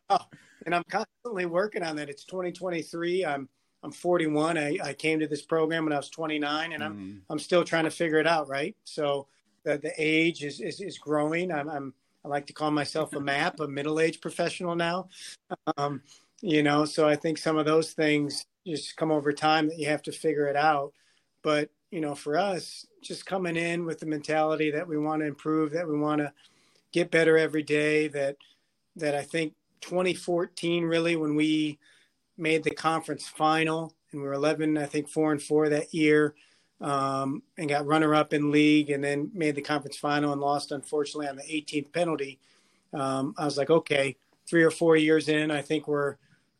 and 0.64 0.74
I'm 0.74 0.82
constantly 0.90 1.46
working 1.46 1.84
on 1.84 1.94
that. 1.96 2.08
It's 2.08 2.24
2023. 2.24 3.24
I'm 3.24 3.48
I'm 3.84 3.92
41. 3.92 4.58
I, 4.58 4.78
I 4.82 4.92
came 4.94 5.20
to 5.20 5.28
this 5.28 5.42
program 5.42 5.84
when 5.84 5.92
I 5.92 5.96
was 5.96 6.10
29, 6.10 6.72
and 6.72 6.82
I'm 6.82 6.96
mm. 6.96 7.20
I'm 7.30 7.38
still 7.38 7.62
trying 7.62 7.84
to 7.84 7.90
figure 7.90 8.18
it 8.18 8.26
out. 8.26 8.48
Right. 8.48 8.74
So 8.82 9.28
the 9.62 9.78
the 9.78 9.92
age 9.96 10.42
is 10.42 10.60
is, 10.60 10.80
is 10.80 10.98
growing. 10.98 11.52
I'm, 11.52 11.68
I'm 11.68 11.94
I 12.24 12.28
like 12.28 12.46
to 12.46 12.52
call 12.52 12.72
myself 12.72 13.14
a 13.14 13.20
map, 13.20 13.60
a 13.60 13.68
middle-aged 13.68 14.20
professional 14.20 14.74
now. 14.74 15.08
Um, 15.76 16.02
you 16.40 16.64
know, 16.64 16.84
so 16.84 17.08
I 17.08 17.14
think 17.14 17.38
some 17.38 17.56
of 17.56 17.66
those 17.66 17.92
things 17.92 18.44
just 18.66 18.96
come 18.96 19.12
over 19.12 19.32
time 19.32 19.68
that 19.68 19.78
you 19.78 19.86
have 19.86 20.02
to 20.02 20.12
figure 20.12 20.48
it 20.48 20.56
out. 20.56 20.92
But 21.42 21.70
you 21.90 22.00
know, 22.00 22.14
for 22.14 22.36
us, 22.36 22.86
just 23.02 23.26
coming 23.26 23.56
in 23.56 23.84
with 23.84 24.00
the 24.00 24.06
mentality 24.06 24.70
that 24.70 24.86
we 24.86 24.98
want 24.98 25.22
to 25.22 25.26
improve, 25.26 25.72
that 25.72 25.88
we 25.88 25.98
want 25.98 26.20
to 26.20 26.32
get 26.92 27.10
better 27.10 27.38
every 27.38 27.62
day. 27.62 28.08
That 28.08 28.36
that 28.96 29.14
I 29.14 29.22
think 29.22 29.54
2014 29.82 30.84
really 30.84 31.16
when 31.16 31.34
we 31.34 31.78
made 32.38 32.64
the 32.64 32.70
conference 32.70 33.26
final 33.26 33.94
and 34.12 34.20
we 34.20 34.26
were 34.28 34.34
11, 34.34 34.78
I 34.78 34.86
think 34.86 35.08
four 35.08 35.32
and 35.32 35.42
four 35.42 35.68
that 35.68 35.92
year, 35.92 36.34
um, 36.80 37.42
and 37.58 37.68
got 37.68 37.86
runner 37.86 38.14
up 38.14 38.32
in 38.32 38.50
league, 38.50 38.90
and 38.90 39.02
then 39.02 39.30
made 39.34 39.54
the 39.54 39.62
conference 39.62 39.96
final 39.96 40.32
and 40.32 40.40
lost 40.40 40.72
unfortunately 40.72 41.28
on 41.28 41.36
the 41.36 41.42
18th 41.42 41.92
penalty. 41.92 42.38
Um, 42.92 43.34
I 43.36 43.44
was 43.44 43.56
like, 43.58 43.70
okay, 43.70 44.16
three 44.48 44.62
or 44.62 44.70
four 44.70 44.96
years 44.96 45.28
in, 45.28 45.50
I 45.50 45.62
think 45.62 45.88
we're 45.88 46.16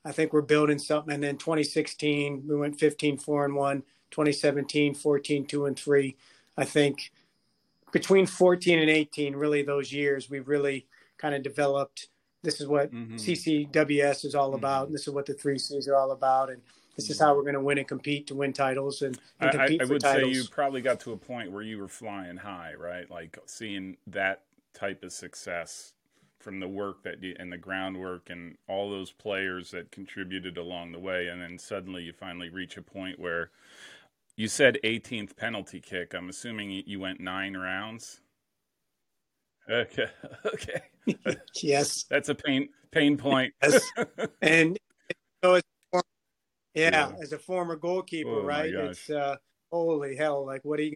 I 0.07 0.13
think 0.13 0.33
we're 0.33 0.43
building 0.43 0.79
something. 0.79 1.13
And 1.13 1.23
then 1.23 1.37
2016, 1.37 2.45
we 2.47 2.57
went 2.57 2.79
15, 2.79 3.19
four 3.19 3.45
and 3.45 3.55
one. 3.55 3.83
2017, 4.13 4.95
14, 4.95 5.47
two 5.47 5.67
and 5.67 5.77
three. 5.77 6.17
I 6.57 6.65
think 6.65 7.11
between 7.93 8.25
14 8.27 8.79
and 8.79 8.89
18, 8.89 9.35
really 9.35 9.63
those 9.63 9.93
years, 9.93 10.31
we 10.31 10.41
really 10.41 10.87
kind 11.19 11.35
of 11.35 11.43
developed. 11.43 12.09
This 12.43 12.61
is 12.61 12.69
what 12.69 12.93
mm-hmm. 12.93 13.17
CCWS 13.17 14.25
is 14.25 14.35
all 14.37 14.55
about, 14.55 14.83
mm-hmm. 14.83 14.87
and 14.87 14.95
this 14.95 15.09
is 15.09 15.13
what 15.13 15.27
the 15.27 15.35
three 15.35 15.59
C's 15.59 15.89
are 15.89 15.97
all 15.97 16.13
about, 16.13 16.51
and 16.51 16.63
this 16.95 17.11
is 17.11 17.19
how 17.19 17.35
we're 17.35 17.43
going 17.43 17.55
to 17.55 17.61
win 17.61 17.79
and 17.79 17.89
compete 17.89 18.29
to 18.29 18.35
win 18.35 18.53
titles 18.53 19.03
and, 19.03 19.19
and 19.41 19.51
compete 19.51 19.81
I, 19.81 19.85
I, 19.85 19.87
I 19.87 19.91
would 19.91 20.01
titles. 20.01 20.33
say 20.33 20.39
you 20.39 20.45
probably 20.49 20.81
got 20.81 21.01
to 21.01 21.13
a 21.13 21.17
point 21.17 21.51
where 21.51 21.63
you 21.63 21.79
were 21.79 21.89
flying 21.89 22.37
high, 22.37 22.75
right? 22.79 23.11
Like 23.11 23.37
seeing 23.47 23.97
that 24.07 24.43
type 24.73 25.03
of 25.03 25.13
success 25.13 25.93
from 26.47 26.61
the 26.61 26.69
work 26.69 27.03
that 27.03 27.21
you, 27.21 27.35
and 27.41 27.53
the 27.53 27.59
groundwork 27.59 28.31
and 28.31 28.57
all 28.69 28.89
those 28.89 29.11
players 29.11 29.73
that 29.73 29.91
contributed 29.91 30.57
along 30.57 30.93
the 30.93 30.99
way, 31.01 31.27
and 31.27 31.43
then 31.43 31.59
suddenly 31.59 32.05
you 32.05 32.13
finally 32.13 32.49
reach 32.49 32.77
a 32.77 32.83
point 32.83 33.19
where 33.19 33.51
you 34.37 34.47
said 34.47 34.79
18th 34.85 35.35
penalty 35.35 35.81
kick. 35.81 36.15
I'm 36.15 36.29
assuming 36.29 36.71
you 36.71 37.01
went 37.01 37.19
nine 37.19 37.57
rounds. 37.57 38.21
Okay. 39.69 40.07
Okay. 40.47 40.83
yes. 41.63 42.05
That's 42.09 42.29
a 42.29 42.35
pain 42.37 42.69
pain 42.93 43.17
point. 43.17 43.53
yes. 43.61 43.81
And 44.41 44.79
so 45.43 45.55
it's 45.55 45.69
yeah, 46.75 46.91
yeah, 46.93 47.13
as 47.21 47.33
a 47.33 47.39
former 47.41 47.75
goalkeeper, 47.75 48.41
oh, 48.43 48.45
right? 48.45 48.73
It's 48.73 49.11
uh 49.11 49.35
holy 49.73 50.15
hell, 50.15 50.47
like 50.47 50.65
what 50.65 50.77
do 50.77 50.85
you 50.85 50.95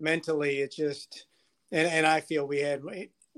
mentally 0.00 0.58
it's 0.58 0.76
just 0.76 1.24
and 1.72 1.88
and 1.88 2.06
I 2.06 2.20
feel 2.20 2.46
we 2.46 2.60
had 2.60 2.84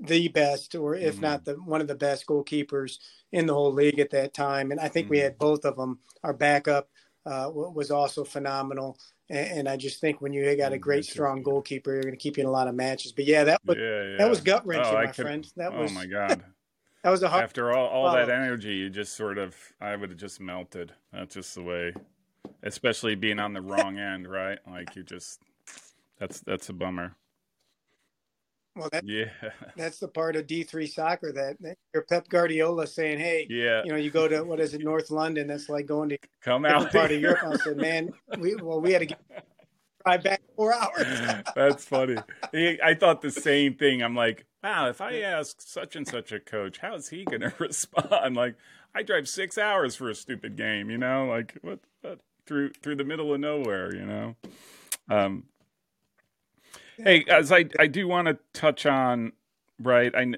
the 0.01 0.27
best 0.29 0.75
or 0.75 0.95
if 0.95 1.15
mm-hmm. 1.15 1.23
not 1.23 1.45
the 1.45 1.53
one 1.53 1.81
of 1.81 1.87
the 1.87 1.95
best 1.95 2.25
goalkeepers 2.25 2.99
in 3.31 3.45
the 3.45 3.53
whole 3.53 3.73
league 3.73 3.99
at 3.99 4.11
that 4.11 4.33
time 4.33 4.71
and 4.71 4.79
I 4.79 4.87
think 4.87 5.05
mm-hmm. 5.05 5.11
we 5.11 5.19
had 5.19 5.37
both 5.37 5.65
of 5.65 5.75
them. 5.75 5.99
Our 6.23 6.33
backup 6.33 6.89
uh, 7.25 7.49
was 7.53 7.91
also 7.91 8.23
phenomenal 8.23 8.97
and, 9.29 9.59
and 9.59 9.69
I 9.69 9.77
just 9.77 10.01
think 10.01 10.21
when 10.21 10.33
you 10.33 10.55
got 10.57 10.73
a 10.73 10.77
great, 10.77 11.05
strong 11.05 11.43
goalkeeper, 11.43 11.93
you're 11.93 12.01
going 12.01 12.13
to 12.13 12.19
keep 12.19 12.37
you 12.37 12.43
in 12.43 12.47
a 12.47 12.51
lot 12.51 12.67
of 12.67 12.75
matches. 12.75 13.11
But 13.11 13.25
yeah, 13.25 13.43
that 13.45 13.61
was 13.65 13.77
yeah, 13.77 14.03
yeah. 14.03 14.17
that 14.17 14.29
was 14.29 14.41
gut 14.41 14.65
wrenching, 14.65 14.91
oh, 14.91 14.95
my 14.95 15.05
could, 15.07 15.15
friend. 15.15 15.51
That 15.55 15.73
was 15.73 15.91
oh 15.91 15.93
my 15.93 16.05
god. 16.07 16.43
that 17.03 17.09
was 17.09 17.23
a 17.23 17.29
hard. 17.29 17.43
After 17.43 17.71
all, 17.71 17.87
all 17.87 18.13
that 18.13 18.29
energy, 18.29 18.73
you 18.73 18.89
just 18.89 19.15
sort 19.15 19.37
of, 19.37 19.55
I 19.79 19.95
would 19.95 20.09
have 20.09 20.19
just 20.19 20.39
melted. 20.39 20.93
That's 21.13 21.35
just 21.35 21.55
the 21.55 21.63
way, 21.63 21.93
especially 22.63 23.15
being 23.15 23.39
on 23.39 23.53
the 23.53 23.61
wrong 23.61 23.99
end, 23.99 24.27
right? 24.27 24.59
Like 24.69 24.95
you 24.95 25.03
just, 25.03 25.41
that's 26.19 26.41
that's 26.41 26.69
a 26.69 26.73
bummer. 26.73 27.15
Well, 28.75 28.89
that, 28.91 29.05
yeah, 29.05 29.25
that's 29.75 29.99
the 29.99 30.07
part 30.07 30.35
of 30.35 30.47
D 30.47 30.63
three 30.63 30.87
soccer 30.87 31.31
that, 31.31 31.57
that 31.61 31.77
your 31.93 32.03
Pep 32.03 32.29
Guardiola 32.29 32.87
saying, 32.87 33.19
"Hey, 33.19 33.47
yeah, 33.49 33.83
you 33.83 33.91
know, 33.91 33.97
you 33.97 34.09
go 34.11 34.27
to 34.27 34.43
what 34.43 34.59
is 34.59 34.73
it, 34.73 34.83
North 34.83 35.11
London? 35.11 35.47
That's 35.47 35.69
like 35.69 35.85
going 35.85 36.09
to 36.09 36.17
come 36.41 36.65
out 36.65 36.91
part 36.91 37.11
of 37.11 37.19
Europe." 37.19 37.39
I 37.43 37.55
said, 37.57 37.77
"Man, 37.77 38.11
we 38.39 38.55
well, 38.55 38.79
we 38.79 38.93
had 38.93 38.99
to 38.99 39.05
get 39.07 39.19
drive 40.05 40.23
back 40.23 40.41
four 40.55 40.73
hours." 40.73 41.43
that's 41.55 41.85
funny. 41.85 42.17
I 42.53 42.93
thought 42.93 43.21
the 43.21 43.31
same 43.31 43.75
thing. 43.75 44.01
I'm 44.01 44.15
like, 44.15 44.45
wow, 44.63 44.89
if 44.89 45.01
I 45.01 45.19
ask 45.21 45.61
such 45.61 45.95
and 45.95 46.07
such 46.07 46.31
a 46.31 46.39
coach, 46.39 46.79
how 46.79 46.95
is 46.95 47.09
he 47.09 47.25
going 47.25 47.41
to 47.41 47.53
respond? 47.59 48.35
Like, 48.35 48.55
I 48.93 49.03
drive 49.03 49.27
six 49.27 49.57
hours 49.57 49.95
for 49.95 50.09
a 50.09 50.15
stupid 50.15 50.55
game, 50.55 50.89
you 50.89 50.97
know, 50.97 51.25
like 51.25 51.57
what, 51.61 51.79
what 52.01 52.19
through 52.45 52.71
through 52.81 52.95
the 52.95 53.03
middle 53.03 53.33
of 53.33 53.39
nowhere, 53.39 53.95
you 53.95 54.05
know. 54.05 54.35
Um, 55.09 55.43
Hey, 57.03 57.23
as 57.29 57.51
I 57.51 57.65
I 57.79 57.87
do 57.87 58.07
want 58.07 58.27
to 58.27 58.37
touch 58.53 58.85
on 58.85 59.31
right. 59.79 60.13
I 60.15 60.33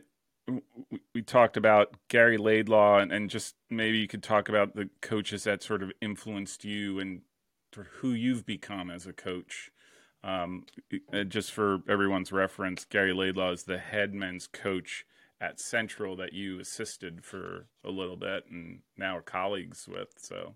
we 1.13 1.21
talked 1.21 1.57
about 1.57 1.95
Gary 2.07 2.37
Laidlaw 2.37 2.99
and, 2.99 3.11
and 3.11 3.29
just 3.29 3.55
maybe 3.69 3.97
you 3.97 4.07
could 4.07 4.23
talk 4.23 4.49
about 4.49 4.75
the 4.75 4.89
coaches 5.01 5.45
that 5.45 5.63
sort 5.63 5.81
of 5.81 5.91
influenced 6.01 6.65
you 6.65 6.99
and 6.99 7.21
who 7.99 8.11
you've 8.11 8.45
become 8.45 8.91
as 8.91 9.07
a 9.07 9.13
coach. 9.13 9.71
Um, 10.23 10.65
just 11.29 11.51
for 11.51 11.79
everyone's 11.89 12.31
reference, 12.31 12.85
Gary 12.85 13.13
Laidlaw 13.13 13.51
is 13.53 13.63
the 13.63 13.77
head 13.77 14.13
men's 14.13 14.45
coach 14.45 15.05
at 15.39 15.59
Central 15.59 16.15
that 16.17 16.33
you 16.33 16.59
assisted 16.59 17.23
for 17.23 17.67
a 17.83 17.89
little 17.89 18.17
bit 18.17 18.45
and 18.51 18.81
now 18.97 19.17
are 19.17 19.21
colleagues 19.23 19.87
with. 19.87 20.09
So, 20.17 20.55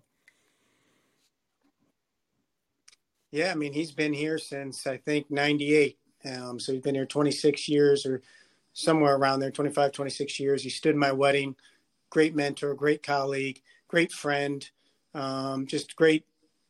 yeah, 3.30 3.50
I 3.50 3.54
mean, 3.54 3.72
he's 3.72 3.92
been 3.92 4.12
here 4.12 4.38
since 4.38 4.86
I 4.86 4.96
think 4.96 5.30
98. 5.30 5.98
Um, 6.24 6.58
so 6.58 6.72
he's 6.72 6.82
been 6.82 6.94
here 6.94 7.06
26 7.06 7.68
years 7.68 8.06
or 8.06 8.22
somewhere 8.72 9.16
around 9.16 9.40
there, 9.40 9.50
25, 9.50 9.92
26 9.92 10.40
years. 10.40 10.62
He 10.62 10.70
stood 10.70 10.96
my 10.96 11.12
wedding. 11.12 11.56
Great 12.10 12.34
mentor, 12.34 12.74
great 12.74 13.02
colleague, 13.02 13.60
great 13.88 14.12
friend, 14.12 14.68
um, 15.14 15.66
just 15.66 15.96
great, 15.96 16.24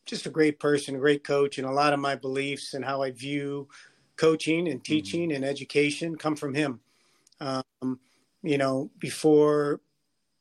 just 0.07 0.27
a 0.27 0.31
great 0.31 0.59
person, 0.59 0.97
a 0.97 0.99
great 0.99 1.25
coach. 1.25 1.59
And 1.59 1.67
a 1.67 1.73
lot 1.73 1.93
of 1.93 2.01
my 2.01 2.15
beliefs 2.15 2.75
and 2.75 2.85
how 2.85 3.03
I 3.03 3.11
view 3.11 3.69
coaching 4.17 4.69
and 4.69 4.83
mm-hmm. 4.83 4.93
teaching 4.95 5.29
mm-hmm. 5.29 5.37
and 5.37 5.45
education 5.45 6.17
come 6.17 6.37
from 6.37 6.55
him. 6.55 6.81
Um, 7.41 8.01
you 8.43 8.57
know, 8.57 8.91
before, 8.99 9.81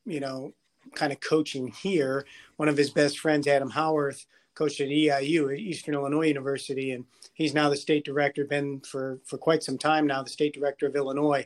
you 0.05 0.19
know, 0.19 0.53
kind 0.93 1.11
of 1.11 1.19
coaching 1.19 1.67
here, 1.67 2.25
one 2.55 2.69
of 2.69 2.77
his 2.77 2.89
best 2.89 3.19
friends, 3.19 3.47
Adam 3.47 3.69
Howarth, 3.69 4.25
coached 4.55 4.81
at 4.81 4.87
EIU, 4.87 5.57
Eastern 5.57 5.93
Illinois 5.93 6.27
University, 6.27 6.91
and 6.91 7.05
he's 7.33 7.53
now 7.53 7.69
the 7.69 7.75
state 7.75 8.05
director, 8.05 8.45
been 8.45 8.79
for, 8.81 9.19
for 9.25 9.37
quite 9.37 9.63
some 9.63 9.77
time 9.77 10.07
now, 10.07 10.23
the 10.23 10.29
state 10.29 10.53
director 10.53 10.87
of 10.87 10.95
Illinois. 10.95 11.45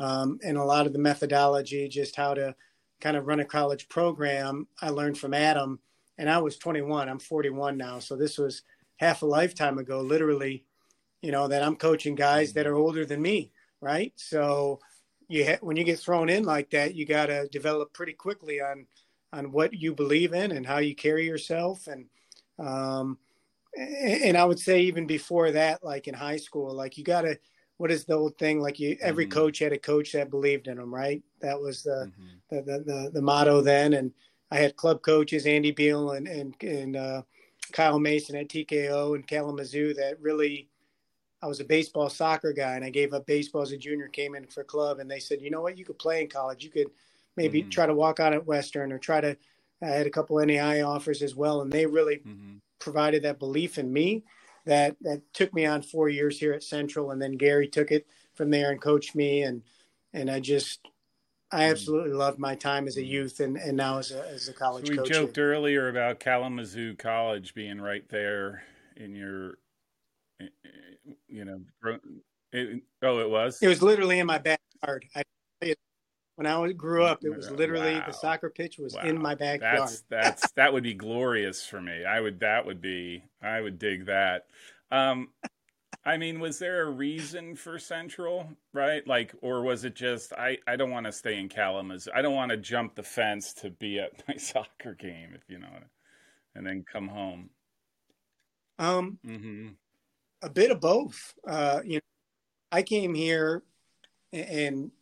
Um, 0.00 0.38
and 0.44 0.56
a 0.56 0.64
lot 0.64 0.86
of 0.86 0.92
the 0.92 0.98
methodology, 0.98 1.88
just 1.88 2.16
how 2.16 2.34
to 2.34 2.54
kind 3.00 3.16
of 3.16 3.26
run 3.26 3.40
a 3.40 3.44
college 3.44 3.88
program, 3.88 4.66
I 4.82 4.90
learned 4.90 5.18
from 5.18 5.34
Adam. 5.34 5.80
And 6.18 6.28
I 6.28 6.38
was 6.38 6.58
21, 6.58 7.08
I'm 7.08 7.18
41 7.18 7.76
now. 7.76 8.00
So 8.00 8.16
this 8.16 8.38
was 8.38 8.62
half 8.96 9.22
a 9.22 9.26
lifetime 9.26 9.78
ago, 9.78 10.00
literally, 10.00 10.64
you 11.22 11.32
know, 11.32 11.48
that 11.48 11.62
I'm 11.62 11.76
coaching 11.76 12.14
guys 12.14 12.52
that 12.52 12.66
are 12.66 12.74
older 12.74 13.04
than 13.04 13.22
me, 13.22 13.52
right? 13.80 14.12
So 14.16 14.80
you 15.28 15.46
ha- 15.46 15.58
when 15.60 15.76
you 15.76 15.84
get 15.84 16.00
thrown 16.00 16.28
in 16.28 16.44
like 16.44 16.70
that, 16.70 16.94
you 16.94 17.06
got 17.06 17.26
to 17.26 17.48
develop 17.48 17.92
pretty 17.92 18.14
quickly 18.14 18.60
on 18.60 18.86
on 19.32 19.52
what 19.52 19.74
you 19.74 19.94
believe 19.94 20.32
in 20.32 20.52
and 20.52 20.66
how 20.66 20.78
you 20.78 20.94
carry 20.94 21.26
yourself 21.26 21.86
and 21.86 22.06
um, 22.58 23.18
and 23.76 24.36
I 24.36 24.44
would 24.44 24.58
say 24.58 24.80
even 24.82 25.06
before 25.06 25.52
that, 25.52 25.84
like 25.84 26.08
in 26.08 26.14
high 26.14 26.36
school, 26.36 26.74
like 26.74 26.98
you 26.98 27.04
got 27.04 27.22
to 27.22 27.38
what 27.78 27.92
is 27.92 28.04
the 28.04 28.14
old 28.14 28.36
thing? 28.36 28.60
Like 28.60 28.78
you, 28.78 28.98
every 29.00 29.24
mm-hmm. 29.24 29.38
coach 29.38 29.60
had 29.60 29.72
a 29.72 29.78
coach 29.78 30.12
that 30.12 30.30
believed 30.30 30.68
in 30.68 30.76
them, 30.76 30.92
right? 30.92 31.22
That 31.40 31.58
was 31.58 31.84
the, 31.84 32.10
mm-hmm. 32.10 32.26
the, 32.50 32.62
the, 32.62 32.78
the, 32.84 33.10
the, 33.14 33.22
motto 33.22 33.60
then. 33.60 33.94
And 33.94 34.12
I 34.50 34.56
had 34.56 34.76
club 34.76 35.00
coaches, 35.02 35.46
Andy 35.46 35.70
Beal 35.70 36.10
and, 36.10 36.26
and, 36.26 36.54
and 36.60 36.96
uh, 36.96 37.22
Kyle 37.72 38.00
Mason 38.00 38.36
at 38.36 38.48
TKO 38.48 39.14
and 39.14 39.26
Kalamazoo 39.26 39.94
that 39.94 40.20
really, 40.20 40.68
I 41.40 41.46
was 41.46 41.60
a 41.60 41.64
baseball 41.64 42.10
soccer 42.10 42.52
guy 42.52 42.74
and 42.74 42.84
I 42.84 42.90
gave 42.90 43.14
up 43.14 43.26
baseball 43.26 43.62
as 43.62 43.70
a 43.70 43.78
junior, 43.78 44.08
came 44.08 44.34
in 44.34 44.48
for 44.48 44.64
club 44.64 44.98
and 44.98 45.08
they 45.08 45.20
said, 45.20 45.40
you 45.40 45.50
know 45.50 45.62
what, 45.62 45.78
you 45.78 45.84
could 45.84 46.00
play 46.00 46.20
in 46.20 46.28
college. 46.28 46.64
You 46.64 46.70
could 46.70 46.88
maybe 47.36 47.60
mm-hmm. 47.60 47.70
try 47.70 47.86
to 47.86 47.94
walk 47.94 48.18
out 48.18 48.32
at 48.32 48.44
Western 48.44 48.92
or 48.92 48.98
try 48.98 49.20
to, 49.20 49.36
I 49.82 49.86
had 49.86 50.06
a 50.06 50.10
couple 50.10 50.44
NAI 50.44 50.82
offers 50.82 51.22
as 51.22 51.34
well. 51.34 51.60
And 51.60 51.70
they 51.70 51.86
really 51.86 52.16
mm-hmm. 52.16 52.56
provided 52.80 53.22
that 53.22 53.38
belief 53.38 53.78
in 53.78 53.92
me 53.92 54.24
that 54.68 54.96
that 55.00 55.22
took 55.32 55.52
me 55.54 55.66
on 55.66 55.82
four 55.82 56.08
years 56.08 56.38
here 56.38 56.52
at 56.52 56.62
Central, 56.62 57.10
and 57.10 57.20
then 57.20 57.32
Gary 57.32 57.66
took 57.66 57.90
it 57.90 58.06
from 58.34 58.50
there 58.50 58.70
and 58.70 58.80
coached 58.80 59.16
me, 59.16 59.42
and 59.42 59.62
and 60.12 60.30
I 60.30 60.40
just 60.40 60.80
I 61.50 61.62
mm. 61.62 61.70
absolutely 61.70 62.12
loved 62.12 62.38
my 62.38 62.54
time 62.54 62.86
as 62.86 62.98
a 62.98 63.02
youth 63.02 63.40
and, 63.40 63.56
and 63.56 63.76
now 63.76 63.98
as 63.98 64.12
a 64.12 64.28
as 64.28 64.48
a 64.48 64.52
college. 64.52 64.86
So 64.86 64.92
we 64.92 64.98
coach 64.98 65.08
joked 65.08 65.36
here. 65.36 65.52
earlier 65.52 65.88
about 65.88 66.20
Kalamazoo 66.20 66.94
College 66.96 67.54
being 67.54 67.80
right 67.80 68.06
there 68.10 68.62
in 68.96 69.14
your, 69.14 69.58
you 71.28 71.44
know, 71.44 71.60
it, 72.52 72.82
oh, 73.02 73.20
it 73.20 73.30
was. 73.30 73.58
It 73.62 73.68
was 73.68 73.82
literally 73.82 74.18
in 74.18 74.26
my 74.26 74.38
backyard. 74.38 75.06
I, 75.16 75.22
when 76.38 76.46
I 76.46 76.70
grew 76.70 77.02
up, 77.02 77.24
it 77.24 77.34
was 77.34 77.50
literally 77.50 77.94
wow. 77.94 78.04
the 78.06 78.12
soccer 78.12 78.48
pitch 78.48 78.78
was 78.78 78.94
wow. 78.94 79.02
in 79.02 79.20
my 79.20 79.34
backyard. 79.34 79.80
That's 79.80 80.00
that's 80.08 80.52
that 80.52 80.72
would 80.72 80.84
be 80.84 80.94
glorious 80.94 81.66
for 81.66 81.80
me. 81.80 82.04
I 82.04 82.20
would 82.20 82.38
that 82.38 82.64
would 82.64 82.80
be 82.80 83.24
I 83.42 83.60
would 83.60 83.80
dig 83.80 84.06
that. 84.06 84.46
Um, 84.92 85.30
I 86.04 86.16
mean, 86.16 86.38
was 86.38 86.60
there 86.60 86.82
a 86.86 86.90
reason 86.90 87.56
for 87.56 87.76
Central, 87.80 88.48
right? 88.72 89.04
Like, 89.04 89.34
or 89.42 89.62
was 89.62 89.84
it 89.84 89.96
just 89.96 90.32
I 90.32 90.58
I 90.68 90.76
don't 90.76 90.92
want 90.92 91.06
to 91.06 91.12
stay 91.12 91.40
in 91.40 91.48
Kalamazoo. 91.48 92.12
I 92.14 92.22
don't 92.22 92.36
want 92.36 92.52
to 92.52 92.56
jump 92.56 92.94
the 92.94 93.02
fence 93.02 93.52
to 93.54 93.70
be 93.70 93.98
at 93.98 94.12
my 94.28 94.36
soccer 94.36 94.94
game, 94.94 95.30
if 95.34 95.42
you 95.48 95.58
know, 95.58 95.76
and 96.54 96.64
then 96.64 96.84
come 96.84 97.08
home. 97.08 97.50
Um, 98.78 99.18
mm-hmm. 99.26 99.70
a 100.42 100.50
bit 100.50 100.70
of 100.70 100.78
both. 100.78 101.34
Uh, 101.44 101.80
you 101.84 101.96
know, 101.96 102.00
I 102.70 102.82
came 102.82 103.12
here 103.12 103.64
and 104.32 104.92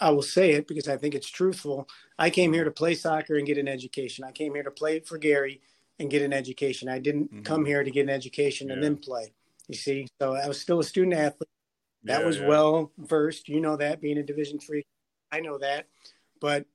I 0.00 0.10
will 0.10 0.22
say 0.22 0.52
it 0.52 0.68
because 0.68 0.88
I 0.88 0.96
think 0.96 1.14
it's 1.14 1.28
truthful. 1.28 1.88
I 2.18 2.30
came 2.30 2.52
here 2.52 2.64
to 2.64 2.70
play 2.70 2.94
soccer 2.94 3.36
and 3.36 3.46
get 3.46 3.58
an 3.58 3.68
education. 3.68 4.24
I 4.24 4.32
came 4.32 4.54
here 4.54 4.62
to 4.62 4.70
play 4.70 5.00
for 5.00 5.18
Gary 5.18 5.60
and 5.98 6.10
get 6.10 6.22
an 6.22 6.32
education. 6.32 6.88
I 6.88 6.98
didn't 6.98 7.32
mm-hmm. 7.32 7.42
come 7.42 7.64
here 7.64 7.82
to 7.82 7.90
get 7.90 8.02
an 8.02 8.10
education 8.10 8.68
yeah. 8.68 8.74
and 8.74 8.82
then 8.82 8.96
play. 8.96 9.32
You 9.68 9.74
see, 9.74 10.06
so 10.20 10.34
I 10.34 10.46
was 10.46 10.60
still 10.60 10.78
a 10.80 10.84
student 10.84 11.14
athlete. 11.14 11.48
That 12.04 12.20
yeah, 12.20 12.26
was 12.26 12.38
yeah. 12.38 12.46
well 12.46 12.92
versed. 12.98 13.48
You 13.48 13.60
know 13.60 13.76
that 13.76 14.00
being 14.00 14.18
a 14.18 14.22
Division 14.22 14.58
three, 14.58 14.84
I 15.32 15.40
know 15.40 15.58
that. 15.58 15.86
But 16.40 16.66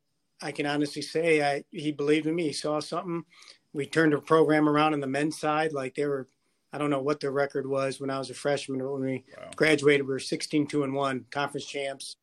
I 0.42 0.52
can 0.52 0.66
honestly 0.66 1.02
say, 1.02 1.42
I 1.42 1.64
he 1.72 1.92
believed 1.92 2.26
in 2.26 2.36
me. 2.36 2.48
He 2.48 2.54
saw 2.54 2.80
something. 2.80 3.24
We 3.74 3.86
turned 3.86 4.12
the 4.12 4.20
program 4.20 4.68
around 4.68 4.94
on 4.94 5.00
the 5.00 5.08
men's 5.08 5.40
side. 5.40 5.72
Like 5.72 5.96
they 5.96 6.06
were, 6.06 6.28
I 6.74 6.78
don't 6.78 6.90
know 6.90 7.02
what 7.02 7.22
the 7.22 7.32
record 7.32 7.66
was 7.66 8.02
when 8.02 8.10
I 8.10 8.18
was 8.18 8.30
a 8.30 8.34
freshman. 8.34 8.84
When 8.84 9.02
we 9.02 9.24
wow. 9.38 9.52
graduated, 9.56 10.06
we 10.06 10.14
were 10.14 10.20
16 10.20 10.68
two 10.68 10.84
and 10.84 10.94
one, 10.94 11.26
conference 11.32 11.66
champs 11.66 12.18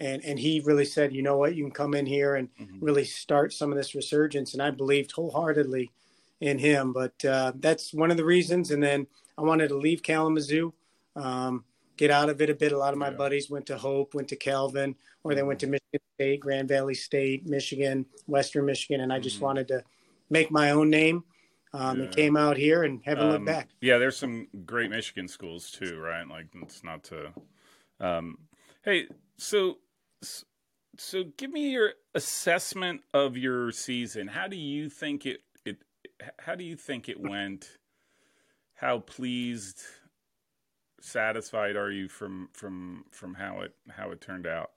and 0.00 0.24
and 0.24 0.38
he 0.38 0.60
really 0.60 0.86
said, 0.86 1.14
you 1.14 1.22
know 1.22 1.36
what, 1.36 1.54
you 1.54 1.62
can 1.62 1.72
come 1.72 1.94
in 1.94 2.06
here 2.06 2.36
and 2.36 2.48
mm-hmm. 2.58 2.82
really 2.84 3.04
start 3.04 3.52
some 3.52 3.70
of 3.70 3.76
this 3.76 3.94
resurgence. 3.94 4.54
And 4.54 4.62
I 4.62 4.70
believed 4.70 5.12
wholeheartedly 5.12 5.92
in 6.40 6.58
him. 6.58 6.92
But 6.92 7.22
uh, 7.24 7.52
that's 7.56 7.92
one 7.92 8.10
of 8.10 8.16
the 8.16 8.24
reasons. 8.24 8.70
And 8.70 8.82
then 8.82 9.06
I 9.36 9.42
wanted 9.42 9.68
to 9.68 9.76
leave 9.76 10.02
Kalamazoo, 10.02 10.72
um, 11.16 11.64
get 11.98 12.10
out 12.10 12.30
of 12.30 12.40
it 12.40 12.48
a 12.48 12.54
bit. 12.54 12.72
A 12.72 12.78
lot 12.78 12.94
of 12.94 12.98
my 12.98 13.10
yeah. 13.10 13.16
buddies 13.16 13.50
went 13.50 13.66
to 13.66 13.76
Hope, 13.76 14.14
went 14.14 14.28
to 14.28 14.36
Calvin, 14.36 14.96
or 15.22 15.34
they 15.34 15.42
went 15.42 15.60
to 15.60 15.66
Michigan 15.66 16.00
State, 16.14 16.40
Grand 16.40 16.66
Valley 16.66 16.94
State, 16.94 17.46
Michigan, 17.46 18.06
Western 18.26 18.64
Michigan, 18.64 19.02
and 19.02 19.12
I 19.12 19.20
just 19.20 19.36
mm-hmm. 19.36 19.44
wanted 19.44 19.68
to 19.68 19.84
make 20.30 20.50
my 20.50 20.70
own 20.70 20.90
name. 20.90 21.24
Um, 21.72 21.98
yeah. 21.98 22.04
and 22.06 22.16
came 22.16 22.36
out 22.36 22.56
here 22.56 22.82
and 22.82 23.00
haven't 23.04 23.26
um, 23.26 23.30
looked 23.30 23.46
back. 23.46 23.68
Yeah, 23.80 23.98
there's 23.98 24.16
some 24.16 24.48
great 24.66 24.90
Michigan 24.90 25.28
schools 25.28 25.70
too, 25.70 26.00
right? 26.00 26.26
Like 26.26 26.46
it's 26.62 26.82
not 26.82 27.04
to. 27.04 27.32
Um, 28.00 28.38
hey, 28.82 29.06
so 29.36 29.78
so 30.22 31.24
give 31.36 31.50
me 31.50 31.70
your 31.70 31.92
assessment 32.14 33.02
of 33.14 33.36
your 33.36 33.72
season. 33.72 34.28
How 34.28 34.48
do 34.48 34.56
you 34.56 34.88
think 34.88 35.26
it 35.26 35.40
it 35.64 35.78
how 36.38 36.54
do 36.54 36.64
you 36.64 36.76
think 36.76 37.08
it 37.08 37.20
went? 37.20 37.78
How 38.74 38.98
pleased 38.98 39.82
satisfied 41.00 41.76
are 41.76 41.90
you 41.90 42.08
from 42.08 42.48
from 42.52 43.04
from 43.10 43.34
how 43.34 43.60
it 43.60 43.74
how 43.88 44.10
it 44.10 44.20
turned 44.20 44.46
out? 44.46 44.70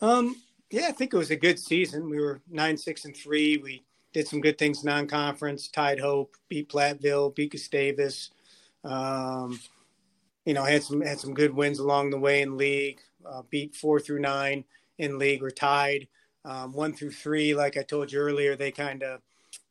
Um 0.00 0.36
yeah, 0.70 0.88
I 0.88 0.92
think 0.92 1.14
it 1.14 1.18
was 1.18 1.30
a 1.30 1.36
good 1.36 1.58
season. 1.58 2.10
We 2.10 2.20
were 2.20 2.40
9 2.50 2.76
6 2.76 3.04
and 3.04 3.16
3. 3.16 3.58
We 3.58 3.84
did 4.12 4.26
some 4.26 4.40
good 4.40 4.58
things 4.58 4.82
non-conference, 4.82 5.68
tied 5.68 6.00
Hope, 6.00 6.36
beat 6.48 6.68
Platteville, 6.68 7.34
beat 7.34 7.52
Gustavus. 7.52 8.30
Um, 8.82 9.60
you 10.46 10.54
know, 10.54 10.64
had 10.64 10.82
some 10.82 11.02
had 11.02 11.20
some 11.20 11.34
good 11.34 11.54
wins 11.54 11.80
along 11.80 12.10
the 12.10 12.18
way 12.18 12.40
in 12.40 12.56
league. 12.56 13.00
Uh, 13.28 13.42
beat 13.50 13.74
four 13.74 14.00
through 14.00 14.20
nine 14.20 14.64
in 14.98 15.18
league 15.18 15.42
or 15.42 15.50
tied. 15.50 16.06
Um, 16.44 16.72
one 16.72 16.94
through 16.94 17.10
three, 17.10 17.54
like 17.54 17.76
I 17.76 17.82
told 17.82 18.12
you 18.12 18.20
earlier, 18.20 18.54
they 18.54 18.70
kind 18.70 19.02
of 19.02 19.20